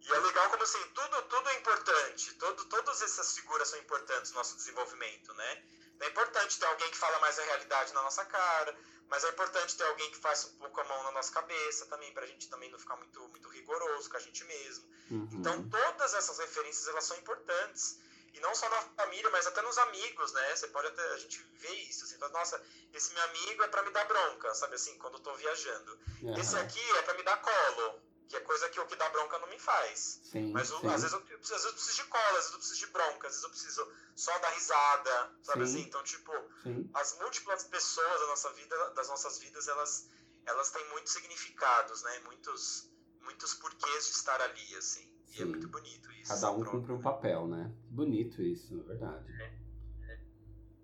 [0.00, 4.30] E é legal como assim, tudo, tudo é importante, todo, todas essas figuras são importantes
[4.30, 5.62] no nosso desenvolvimento, né?
[6.00, 8.74] É importante ter alguém que fala mais a realidade na nossa cara,
[9.08, 12.12] mas é importante ter alguém que faça um pouco a mão na nossa cabeça também,
[12.14, 14.88] pra gente também não ficar muito, muito rigoroso com a gente mesmo.
[15.10, 15.28] Uhum.
[15.32, 17.98] Então todas essas referências, elas são importantes.
[18.32, 20.56] E não só na família, mas até nos amigos, né?
[20.56, 22.62] Você pode até, a gente vê isso, assim, fala, nossa,
[22.94, 25.98] esse meu amigo é para me dar bronca, sabe assim, quando eu tô viajando.
[26.22, 26.38] Uhum.
[26.38, 29.40] Esse aqui é para me dar colo, que é coisa que o que dá bronca
[29.40, 30.20] não me faz.
[30.22, 32.78] Sim, mas às vezes eu, às vezes eu preciso de cola, às vezes eu preciso
[32.78, 35.72] de bronca, às vezes eu preciso só dar risada, sabe sim.
[35.72, 35.88] assim?
[35.88, 36.88] Então, tipo, sim.
[36.94, 40.08] as múltiplas pessoas da nossa vida, das nossas vidas, elas,
[40.46, 42.20] elas têm muitos significados, né?
[42.20, 42.88] Muitos,
[43.22, 45.12] muitos porquês de estar ali, assim.
[45.32, 46.32] E é muito bonito isso.
[46.32, 47.72] Cada um cumpre um papel, né?
[47.90, 49.26] Bonito isso, na verdade.
[49.42, 50.16] É, é.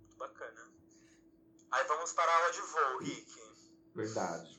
[0.01, 0.69] Muito bacana.
[1.71, 3.57] Aí vamos para a aula de voo, Rick.
[3.95, 4.56] Verdade.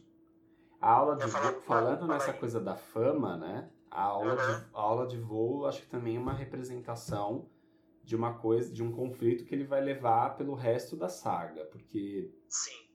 [0.80, 3.70] A aula de voo, falando nessa coisa da fama, né?
[3.90, 4.36] A aula, uhum.
[4.36, 7.50] de, a aula de voo, acho que também é uma representação
[8.04, 12.32] de uma coisa, de um conflito que ele vai levar pelo resto da saga, porque
[12.48, 12.88] Sim.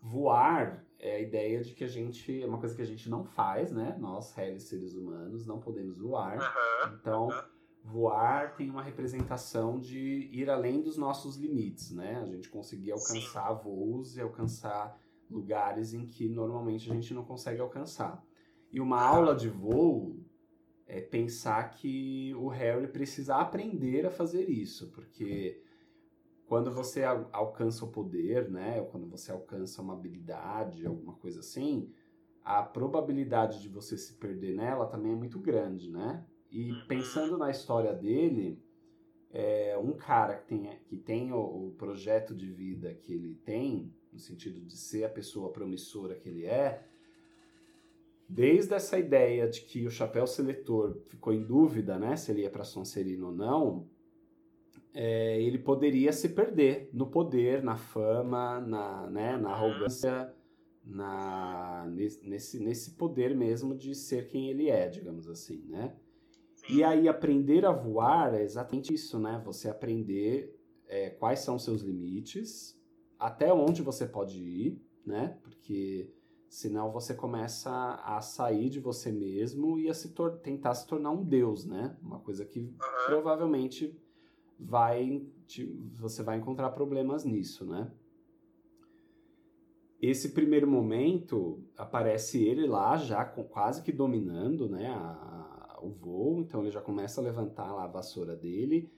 [0.00, 2.42] voar é a ideia de que a gente.
[2.42, 3.94] É uma coisa que a gente não faz, né?
[4.00, 6.38] Nós, réis seres humanos, não podemos voar.
[6.38, 7.42] Uhum, então, uhum.
[7.82, 12.20] voar tem uma representação de ir além dos nossos limites, né?
[12.22, 13.62] A gente conseguir alcançar Sim.
[13.62, 14.98] voos e alcançar
[15.34, 18.24] lugares em que normalmente a gente não consegue alcançar.
[18.70, 20.16] E uma aula de voo
[20.86, 25.60] é pensar que o Harry precisa aprender a fazer isso, porque
[26.46, 31.90] quando você alcança o poder, né, ou quando você alcança uma habilidade, alguma coisa assim,
[32.44, 36.24] a probabilidade de você se perder nela também é muito grande, né?
[36.50, 36.86] E uhum.
[36.86, 38.62] pensando na história dele,
[39.30, 43.92] é um cara que tem, que tem o, o, projeto de vida que ele tem,
[44.14, 46.86] no sentido de ser a pessoa promissora que ele é,
[48.28, 52.50] desde essa ideia de que o chapéu seletor ficou em dúvida, né, se ele ia
[52.50, 53.88] para Sonserino ou não,
[54.94, 60.32] é, ele poderia se perder no poder, na fama, na, né, na arrogância,
[60.84, 61.86] na,
[62.22, 65.96] nesse, nesse poder mesmo de ser quem ele é, digamos assim, né?
[66.68, 69.42] E aí aprender a voar é exatamente isso, né?
[69.44, 70.54] Você aprender
[70.86, 72.78] é, quais são os seus limites,
[73.18, 75.38] até onde você pode ir, né?
[75.42, 76.12] Porque
[76.48, 77.70] senão você começa
[78.04, 81.96] a sair de você mesmo e a se tentar se tornar um deus, né?
[82.02, 82.74] Uma coisa que uhum.
[83.06, 83.98] provavelmente
[84.58, 85.26] vai
[85.94, 87.90] você vai encontrar problemas nisso, né?
[90.00, 95.90] Esse primeiro momento aparece ele lá já com, quase que dominando, né, a, a, o
[95.90, 98.92] voo, então ele já começa a levantar lá a vassoura dele.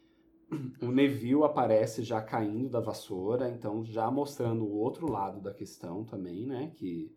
[0.81, 6.05] O Neville aparece já caindo da vassoura, então já mostrando o outro lado da questão
[6.05, 7.13] também, né, que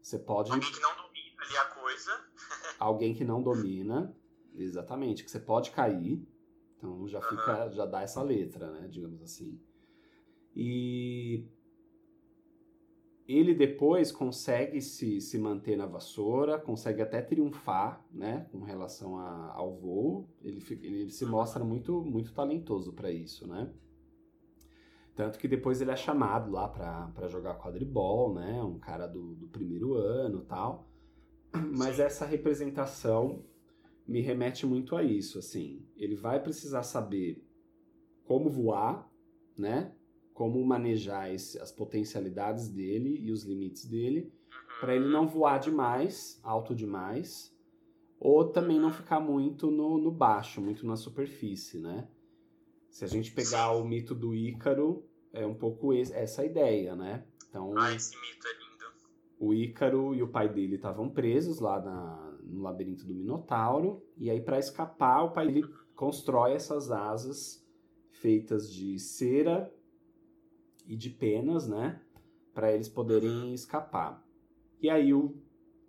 [0.00, 2.24] você pode Alguém que não domina ali a coisa.
[2.80, 4.16] Alguém que não domina,
[4.56, 6.26] exatamente, que você pode cair.
[6.76, 7.72] Então já fica, uhum.
[7.72, 9.60] já dá essa letra, né, digamos assim.
[10.54, 11.46] E
[13.28, 19.52] ele depois consegue se, se manter na vassoura, consegue até triunfar, né, com relação a,
[19.54, 20.28] ao voo.
[20.42, 23.72] Ele, ele se mostra muito, muito talentoso para isso, né.
[25.14, 29.46] Tanto que depois ele é chamado lá para jogar quadribol, né, um cara do, do
[29.46, 30.88] primeiro ano tal.
[31.76, 33.44] Mas essa representação
[34.06, 35.86] me remete muito a isso, assim.
[35.96, 37.46] Ele vai precisar saber
[38.24, 39.08] como voar,
[39.56, 39.94] né,
[40.34, 44.32] como manejar esse, as potencialidades dele e os limites dele,
[44.80, 47.54] para ele não voar demais, alto demais,
[48.18, 52.08] ou também não ficar muito no, no baixo, muito na superfície, né?
[52.88, 57.24] Se a gente pegar o mito do Ícaro, é um pouco essa ideia, né?
[57.48, 58.72] Então, ah, esse mito é lindo.
[59.38, 64.30] O Ícaro e o pai dele estavam presos lá na, no labirinto do Minotauro, e
[64.30, 67.64] aí para escapar, o pai dele constrói essas asas
[68.10, 69.72] feitas de cera
[70.86, 72.00] e de penas, né?
[72.54, 74.24] Para eles poderem escapar.
[74.80, 75.34] E aí o,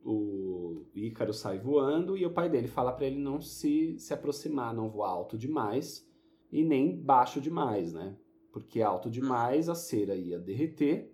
[0.03, 4.73] o Ícaro sai voando e o pai dele fala para ele não se, se aproximar,
[4.73, 6.07] não voar alto demais
[6.51, 8.15] e nem baixo demais, né?
[8.51, 11.11] Porque alto demais a cera ia derreter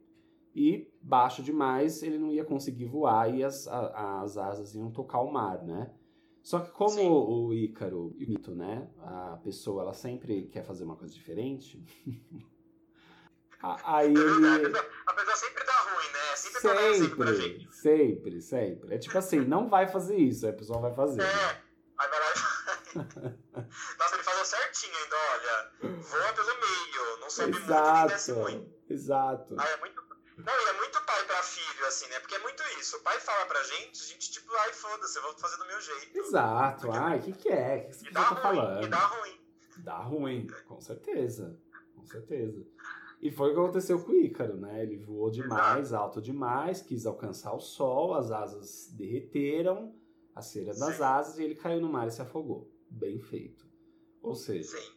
[0.53, 5.21] e baixo demais ele não ia conseguir voar e as, a, as asas iam tocar
[5.21, 5.93] o mar, né?
[6.41, 7.09] Só que como Sim.
[7.09, 8.89] o Ícaro, o mito, né?
[8.97, 11.83] A pessoa ela sempre quer fazer uma coisa diferente.
[13.61, 14.77] Aí ele.
[15.05, 16.35] A pessoa sempre dá ruim, né?
[16.35, 17.75] Sempre, sempre pra gente.
[17.75, 18.95] Sempre, sempre.
[18.95, 21.21] É tipo assim, não vai fazer isso, a pessoa vai fazer.
[21.21, 21.61] É.
[21.97, 22.29] Aí vai lá
[23.99, 25.71] Nossa, ele falou certinho ainda, olha.
[25.99, 28.73] Voa pelo meio, não sobe exato, muito nem desce muito.
[28.89, 29.55] Exato.
[29.59, 30.09] Aí é muito.
[30.37, 32.19] Não, e é muito pai pra filho, assim, né?
[32.21, 32.95] Porque é muito isso.
[32.95, 35.81] O pai fala pra gente, a gente, tipo, ai, foda-se, eu vou fazer do meu
[35.81, 36.17] jeito.
[36.17, 36.87] Exato.
[36.87, 36.97] Porque...
[36.97, 37.75] Ai, o que, que é?
[37.75, 38.85] O que você tá ruim, falando?
[38.85, 39.41] E dá ruim.
[39.79, 41.59] Dá ruim, com certeza.
[41.93, 42.65] Com certeza.
[43.21, 44.81] E foi o que aconteceu com o Ícaro, né?
[44.81, 49.93] Ele voou demais, alto demais, quis alcançar o sol, as asas derreteram,
[50.33, 51.03] a cera das Sim.
[51.03, 52.71] asas, e ele caiu no mar e se afogou.
[52.89, 53.67] Bem feito.
[54.21, 54.91] Ou seja, Sim.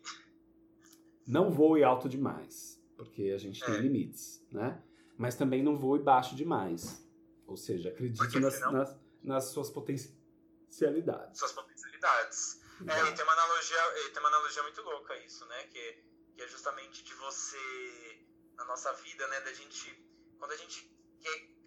[1.27, 3.79] não voe alto demais, porque a gente tem é.
[3.79, 4.81] limites, né?
[5.18, 7.05] Mas também não voe baixo demais.
[7.47, 11.39] Ou seja, acredite nas, nas, nas, suas potencialidades.
[11.39, 12.62] Suas potencialidades.
[12.87, 13.79] É, e tem uma analogia,
[14.12, 15.64] tem uma analogia muito louca isso, né?
[15.64, 16.12] Que
[16.43, 18.26] é justamente de você,
[18.57, 19.86] na nossa vida, né, da gente,
[20.38, 20.90] quando a gente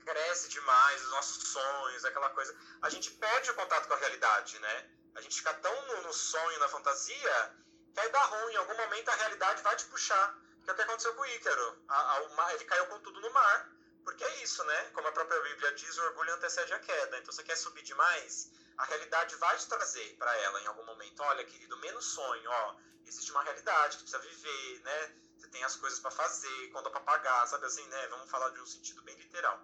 [0.06, 4.60] cresce demais, os nossos sonhos, aquela coisa, a gente perde o contato com a realidade,
[4.60, 4.90] né?
[5.16, 7.56] A gente fica tão no, no sonho, na fantasia,
[7.94, 10.38] que aí dá ruim, em algum momento a realidade vai te puxar.
[10.64, 11.84] Que é o que aconteceu com o Ícaro.
[11.88, 13.72] A, a, mar, ele caiu com tudo no mar,
[14.04, 14.90] porque é isso, né?
[14.94, 17.18] Como a própria Bíblia diz, o orgulho antecede a queda.
[17.20, 21.22] Então, você quer subir demais, a realidade vai te trazer para ela em algum momento.
[21.24, 22.76] Olha, querido, menos sonho, ó
[23.08, 25.16] existe uma realidade que precisa viver, né?
[25.38, 28.08] Você tem as coisas para fazer, conta para pagar, sabe assim, né?
[28.08, 29.62] Vamos falar de um sentido bem literal.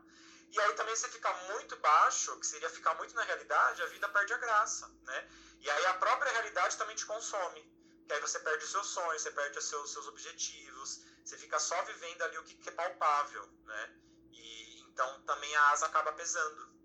[0.51, 4.07] E aí também você fica muito baixo, que seria ficar muito na realidade, a vida
[4.09, 5.29] perde a graça, né?
[5.59, 7.61] E aí a própria realidade também te consome.
[8.05, 11.57] Que aí você perde os seus sonhos, você perde os seus, seus objetivos, você fica
[11.59, 13.95] só vivendo ali o que, que é palpável, né?
[14.31, 16.80] E então também a asa acaba pesando.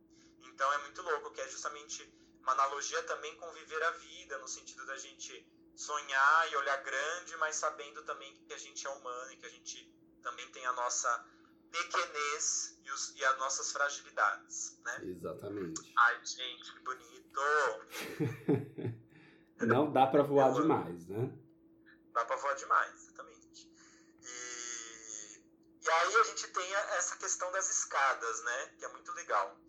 [0.57, 4.49] Então é muito louco, que é justamente uma analogia também com viver a vida, no
[4.49, 9.33] sentido da gente sonhar e olhar grande, mas sabendo também que a gente é humano
[9.33, 9.87] e que a gente
[10.23, 11.27] também tem a nossa
[11.71, 14.99] pequenez e, os, e as nossas fragilidades, né?
[15.03, 15.93] Exatamente.
[15.99, 17.41] Ai, gente, que bonito!
[19.61, 21.39] Não dá para voar Eu, demais, né?
[22.15, 23.71] Dá para voar demais, exatamente.
[24.23, 25.43] E,
[25.83, 28.75] e aí a gente tem essa questão das escadas, né?
[28.79, 29.61] Que é muito legal.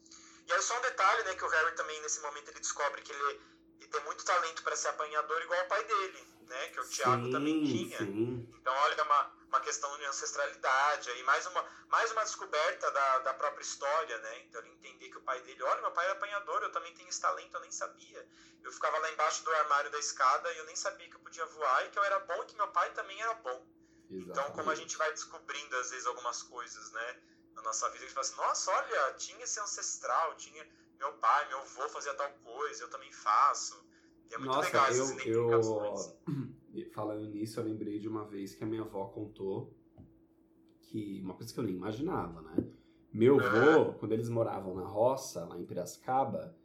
[0.47, 1.35] E aí só um detalhe, né?
[1.35, 3.41] Que o Harry também, nesse momento, ele descobre que ele
[3.79, 6.67] e tem muito talento para ser apanhador igual o pai dele, né?
[6.69, 7.97] Que o Thiago sim, também tinha.
[7.97, 8.49] Sim.
[8.59, 13.33] Então, olha, uma, uma questão de ancestralidade aí, mais uma, mais uma descoberta da, da
[13.35, 14.39] própria história, né?
[14.41, 17.07] Então, ele entender que o pai dele, olha, meu pai é apanhador, eu também tenho
[17.09, 18.27] esse talento, eu nem sabia.
[18.63, 21.45] Eu ficava lá embaixo do armário da escada e eu nem sabia que eu podia
[21.45, 23.65] voar e que eu era bom e que meu pai também era bom.
[24.09, 27.21] Então, como a gente vai descobrindo, às vezes, algumas coisas, né?
[27.57, 30.65] Na nossa vida, a gente fala assim, nossa, olha, tinha esse ancestral, tinha
[30.99, 33.83] meu pai, meu avô fazia tal coisa, eu também faço.
[34.29, 34.91] E é muito Nossa, legal
[35.25, 39.73] eu, eu falando nisso, eu lembrei de uma vez que a minha avó contou
[40.81, 42.55] que uma coisa que eu nem imaginava, né?
[43.13, 46.55] Meu avô, quando eles moravam na roça, lá em Piracicaba,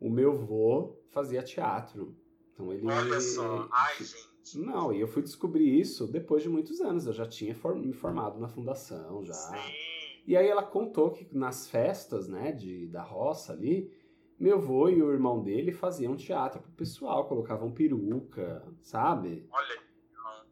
[0.00, 2.16] o meu avô fazia teatro.
[2.52, 2.86] Então ele.
[2.86, 4.58] Olha só, ai, gente.
[4.58, 7.06] Não, e eu fui descobrir isso depois de muitos anos.
[7.06, 9.34] Eu já tinha me formado na fundação, já.
[9.34, 9.97] Sim.
[10.28, 13.90] E aí ela contou que nas festas, né, de, da roça ali,
[14.38, 19.48] meu avô e o irmão dele faziam teatro pro pessoal, colocavam peruca, sabe?
[19.50, 19.82] Olha.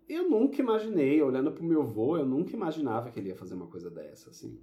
[0.09, 3.66] Eu nunca imaginei, olhando pro meu avô, eu nunca imaginava que ele ia fazer uma
[3.66, 4.59] coisa dessa, assim.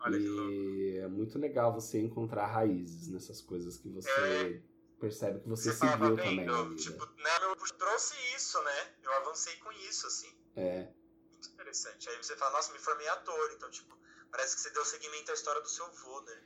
[0.00, 1.06] Olha que e louco.
[1.06, 4.62] é muito legal você encontrar raízes nessas coisas que você É.
[5.00, 6.82] percebe que você, Você seguiu também na vendo, vida.
[6.82, 8.94] tipo, né, eu trouxe isso, né?
[9.04, 10.28] Eu avancei com isso, assim.
[10.54, 10.92] É,
[11.32, 12.10] Muito interessante.
[12.10, 13.94] Aí você fala, nossa, me formei ator, então, tipo,
[14.34, 16.42] parece que você deu seguimento à história do seu avô, né?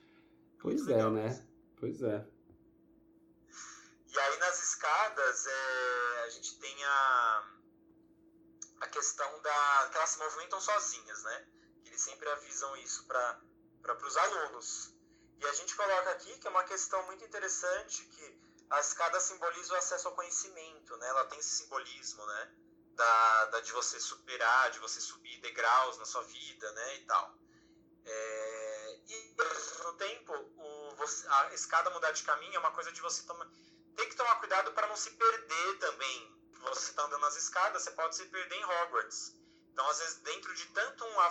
[0.61, 1.28] pois Muito é, legal né?
[1.28, 1.43] isso.
[1.80, 2.26] Pois é.
[4.09, 7.53] E aí nas escadas é, a gente tem a,
[8.82, 9.89] a questão da.
[9.91, 11.49] que elas se movimentam sozinhas, né?
[11.86, 13.41] Eles sempre avisam isso para
[14.07, 14.95] os alunos.
[15.39, 19.72] E a gente coloca aqui que é uma questão muito interessante que a escada simboliza
[19.72, 21.09] o acesso ao conhecimento, né?
[21.09, 22.55] Ela tem esse simbolismo, né?
[22.97, 26.97] Da, da de você superar, de você subir degraus na sua vida, né?
[26.97, 27.38] E tal.
[28.11, 32.90] É, e ao mesmo tempo, o, você- a escada mudar de caminho é uma coisa
[32.92, 33.46] de você tomar
[33.96, 36.38] tem que tomar cuidado para não se perder também.
[36.62, 39.34] Você está andando nas escadas, você pode se perder em Hogwarts.
[39.72, 41.28] Então, às vezes, dentro de tanto uma,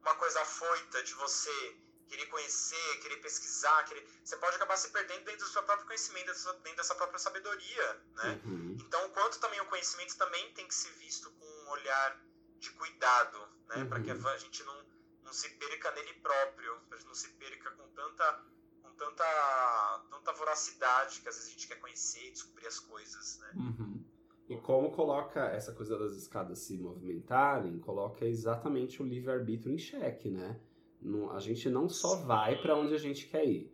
[0.00, 1.76] uma coisa afoita de você
[2.08, 6.32] querer conhecer, querer pesquisar, querer, você pode acabar se perdendo dentro do seu próprio conhecimento,
[6.62, 8.40] dentro dessa própria sabedoria, né?
[8.44, 8.76] Uhum.
[8.80, 12.18] Então, quanto também o conhecimento também tem que ser visto com um olhar
[12.58, 13.76] de cuidado, né?
[13.76, 13.88] Uhum.
[13.88, 14.86] Para que a gente não,
[15.26, 16.72] não se perca nele próprio,
[17.04, 18.44] não se perca com tanta,
[18.82, 23.52] com tanta, tanta voracidade que às vezes a gente quer conhecer, descobrir as coisas, né?
[23.56, 24.04] Uhum.
[24.48, 30.30] E como coloca essa coisa das escadas se movimentarem, coloca exatamente o livre-arbítrio em xeque,
[30.30, 30.60] né?
[31.02, 33.72] Não- a gente não só vai para onde a gente quer ir.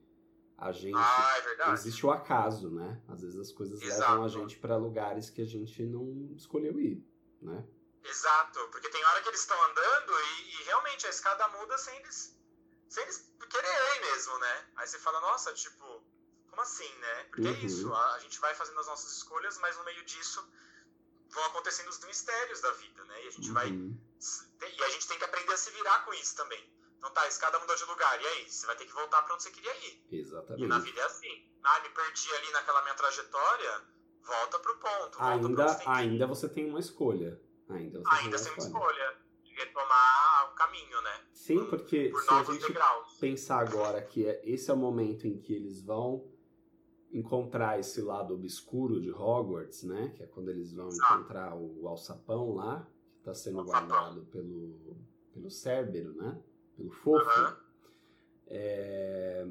[0.56, 0.96] A gente.
[0.96, 1.72] Ah, é verdade.
[1.74, 3.02] Existe o acaso, né?
[3.08, 4.12] Às vezes as coisas Exato.
[4.12, 7.04] levam a gente para lugares que a gente não escolheu ir,
[7.40, 7.66] né?
[8.04, 11.96] Exato, porque tem hora que eles estão andando e, e realmente a escada muda sem
[11.98, 12.36] eles,
[12.88, 14.66] sem eles quererem mesmo, né?
[14.76, 16.02] Aí você fala, nossa, tipo,
[16.48, 17.24] como assim, né?
[17.24, 17.58] Porque é Uhum.
[17.58, 20.46] isso, a, a gente vai fazendo as nossas escolhas, mas no meio disso
[21.30, 23.24] vão acontecendo os mistérios da vida, né?
[23.24, 23.96] E a gente vai Uhum.
[24.78, 26.72] E a gente tem que aprender a se virar com isso também.
[26.98, 28.20] Então tá, a escada mudou de lugar.
[28.22, 28.48] E aí?
[28.48, 30.04] Você vai ter que voltar pra onde você queria ir.
[30.08, 30.82] E na Exatamente.
[30.84, 31.50] vida é assim.
[31.64, 33.82] Ah, me perdi ali naquela minha trajetória.
[34.22, 35.18] Volta pro ponto.
[35.18, 35.88] Volta Ainda, você que ir.
[35.88, 37.40] ainda você tem uma escolha.
[37.68, 38.64] Ainda você Ainda tem uma escolha.
[38.64, 41.20] escolha de retomar o caminho, né?
[41.32, 43.18] Sim, porque Por se a gente degraus.
[43.18, 46.24] pensar agora que é- esse é o momento em que eles vão
[47.12, 50.12] encontrar esse lado obscuro de Hogwarts, né?
[50.16, 51.14] Que é quando eles vão Exato.
[51.14, 53.88] encontrar o alçapão lá, que está sendo Alçapão.
[53.88, 54.96] guardado pelo,
[55.32, 56.40] pelo Cérbero, né?
[56.76, 57.28] Pelo Fofo.
[57.28, 57.56] Aham.
[58.48, 59.44] É,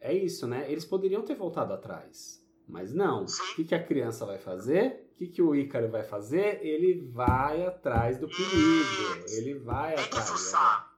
[0.00, 0.70] é isso, né?
[0.70, 3.26] Eles poderiam ter voltado atrás, mas não.
[3.26, 3.42] Sim.
[3.52, 5.03] O que, que a criança vai fazer?
[5.14, 6.60] O que, que o Ícaro vai fazer?
[6.66, 9.24] Ele vai atrás do perigo.
[9.28, 10.28] Ele vai Tem que atrás.
[10.30, 10.96] fuçar.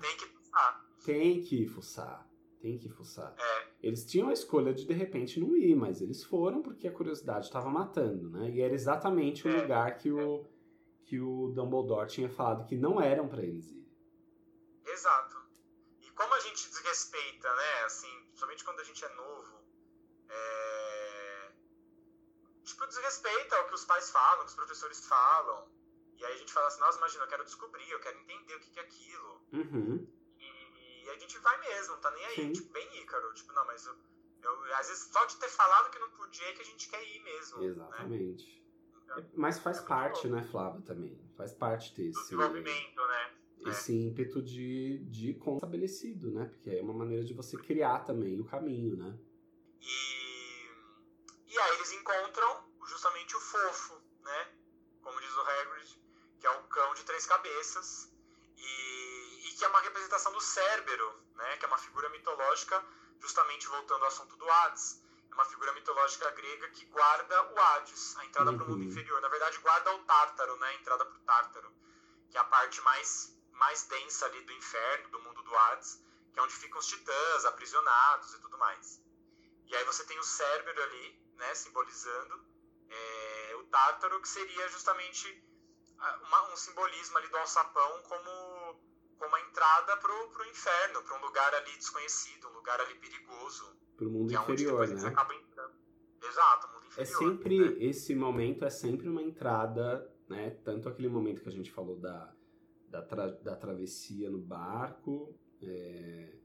[0.00, 0.84] Tem que fuçar.
[1.04, 2.28] Tem que fuçar.
[2.60, 3.34] Tem que fuçar.
[3.38, 3.68] É.
[3.82, 7.46] Eles tinham a escolha de de repente não ir, mas eles foram porque a curiosidade
[7.46, 8.50] estava matando, né?
[8.50, 10.44] E era exatamente o É, lugar que o,
[11.04, 13.86] que o Dumbledore tinha falado que não eram para eles ir.
[14.86, 15.36] Exato.
[16.00, 17.84] E como a gente desrespeita, né?
[17.84, 19.62] Assim, principalmente quando a gente é novo,
[20.28, 20.77] é...
[22.68, 25.68] tipo, desrespeita o que os pais falam, o que os professores falam.
[26.16, 28.60] E aí a gente fala assim, nossa, imagina, eu quero descobrir, eu quero entender o
[28.60, 29.42] que que é aquilo.
[29.52, 30.08] Uhum.
[30.38, 32.34] E, e a gente vai mesmo, não tá nem aí.
[32.36, 32.52] Sim.
[32.52, 33.94] Tipo, bem Ícaro, tipo, não, mas eu,
[34.42, 37.02] eu- às vezes só de ter falado que não podia é que a gente quer
[37.04, 37.58] ir mesmo.
[37.60, 37.66] Né?
[37.66, 38.58] Exatamente.
[39.04, 41.18] Então, Mas faz É parte, né, Flávio, também.
[41.36, 43.34] Faz parte ter Do esse, desenvolvimento, né?
[43.66, 46.46] esse ímpeto de, de estabelecido, né?
[46.46, 49.18] Porque é uma maneira de você criar também o caminho, né?
[49.80, 50.66] E,
[51.46, 54.52] e aí eles encontram justamente o fofo, né?
[55.00, 56.02] Como diz o Hagrid,
[56.40, 58.10] que é o cão de três cabeças.
[58.56, 61.56] E, e que é uma representação do Cérbero, né?
[61.56, 62.84] Que é uma figura mitológica,
[63.20, 65.00] justamente voltando ao assunto do Hades.
[65.30, 68.88] É uma figura mitológica grega que guarda o Hades, a entrada para o mundo Uhum.
[68.88, 69.20] inferior.
[69.20, 70.68] Na verdade, guarda o Tártaro, né?
[70.68, 71.72] A entrada para o Tártaro,
[72.30, 76.40] que é a parte mais, mais densa ali do inferno, do mundo do Hades, que
[76.40, 79.00] é onde ficam os titãs aprisionados e tudo mais.
[79.66, 82.42] E aí você tem o Cérbero ali, né, simbolizando
[82.88, 85.44] é, o Tártaro, que seria justamente
[85.98, 88.80] uma- um simbolismo ali do alçapão como,
[89.18, 93.76] como a entrada pro, pro inferno, para um lugar ali desconhecido, um lugar ali perigoso.
[93.96, 95.08] Pro mundo é inferior, né?
[95.08, 95.74] acabam entrando.
[96.22, 97.18] Exato, mundo É inferior.
[97.18, 97.76] sempre, né?
[97.84, 100.50] esse momento é sempre uma entrada, né?
[100.64, 102.32] Tanto aquele momento que a gente falou da,
[102.88, 106.38] da, tra- da travessia no barco, é,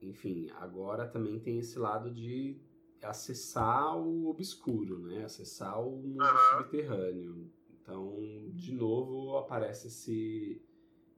[0.00, 2.60] enfim, agora também tem esse lado de
[3.02, 5.24] acessar o obscuro, né?
[5.24, 6.58] Acessar o mundo Aham.
[6.58, 7.52] subterrâneo.
[7.82, 8.16] Então,
[8.54, 10.62] de novo, aparece esse,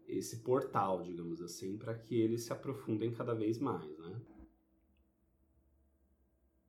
[0.09, 4.21] esse portal, digamos assim, para que eles se aprofundem cada vez mais, né?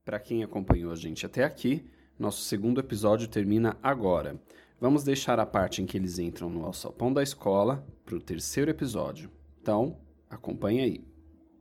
[0.04, 1.90] Para quem acompanhou a gente até aqui,
[2.20, 4.40] nosso segundo episódio termina agora.
[4.80, 8.70] Vamos deixar a parte em que eles entram no alçapão da escola para o terceiro
[8.70, 9.32] episódio.
[9.62, 11.08] Então, acompanhe aí.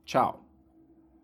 [0.03, 0.44] Tchau!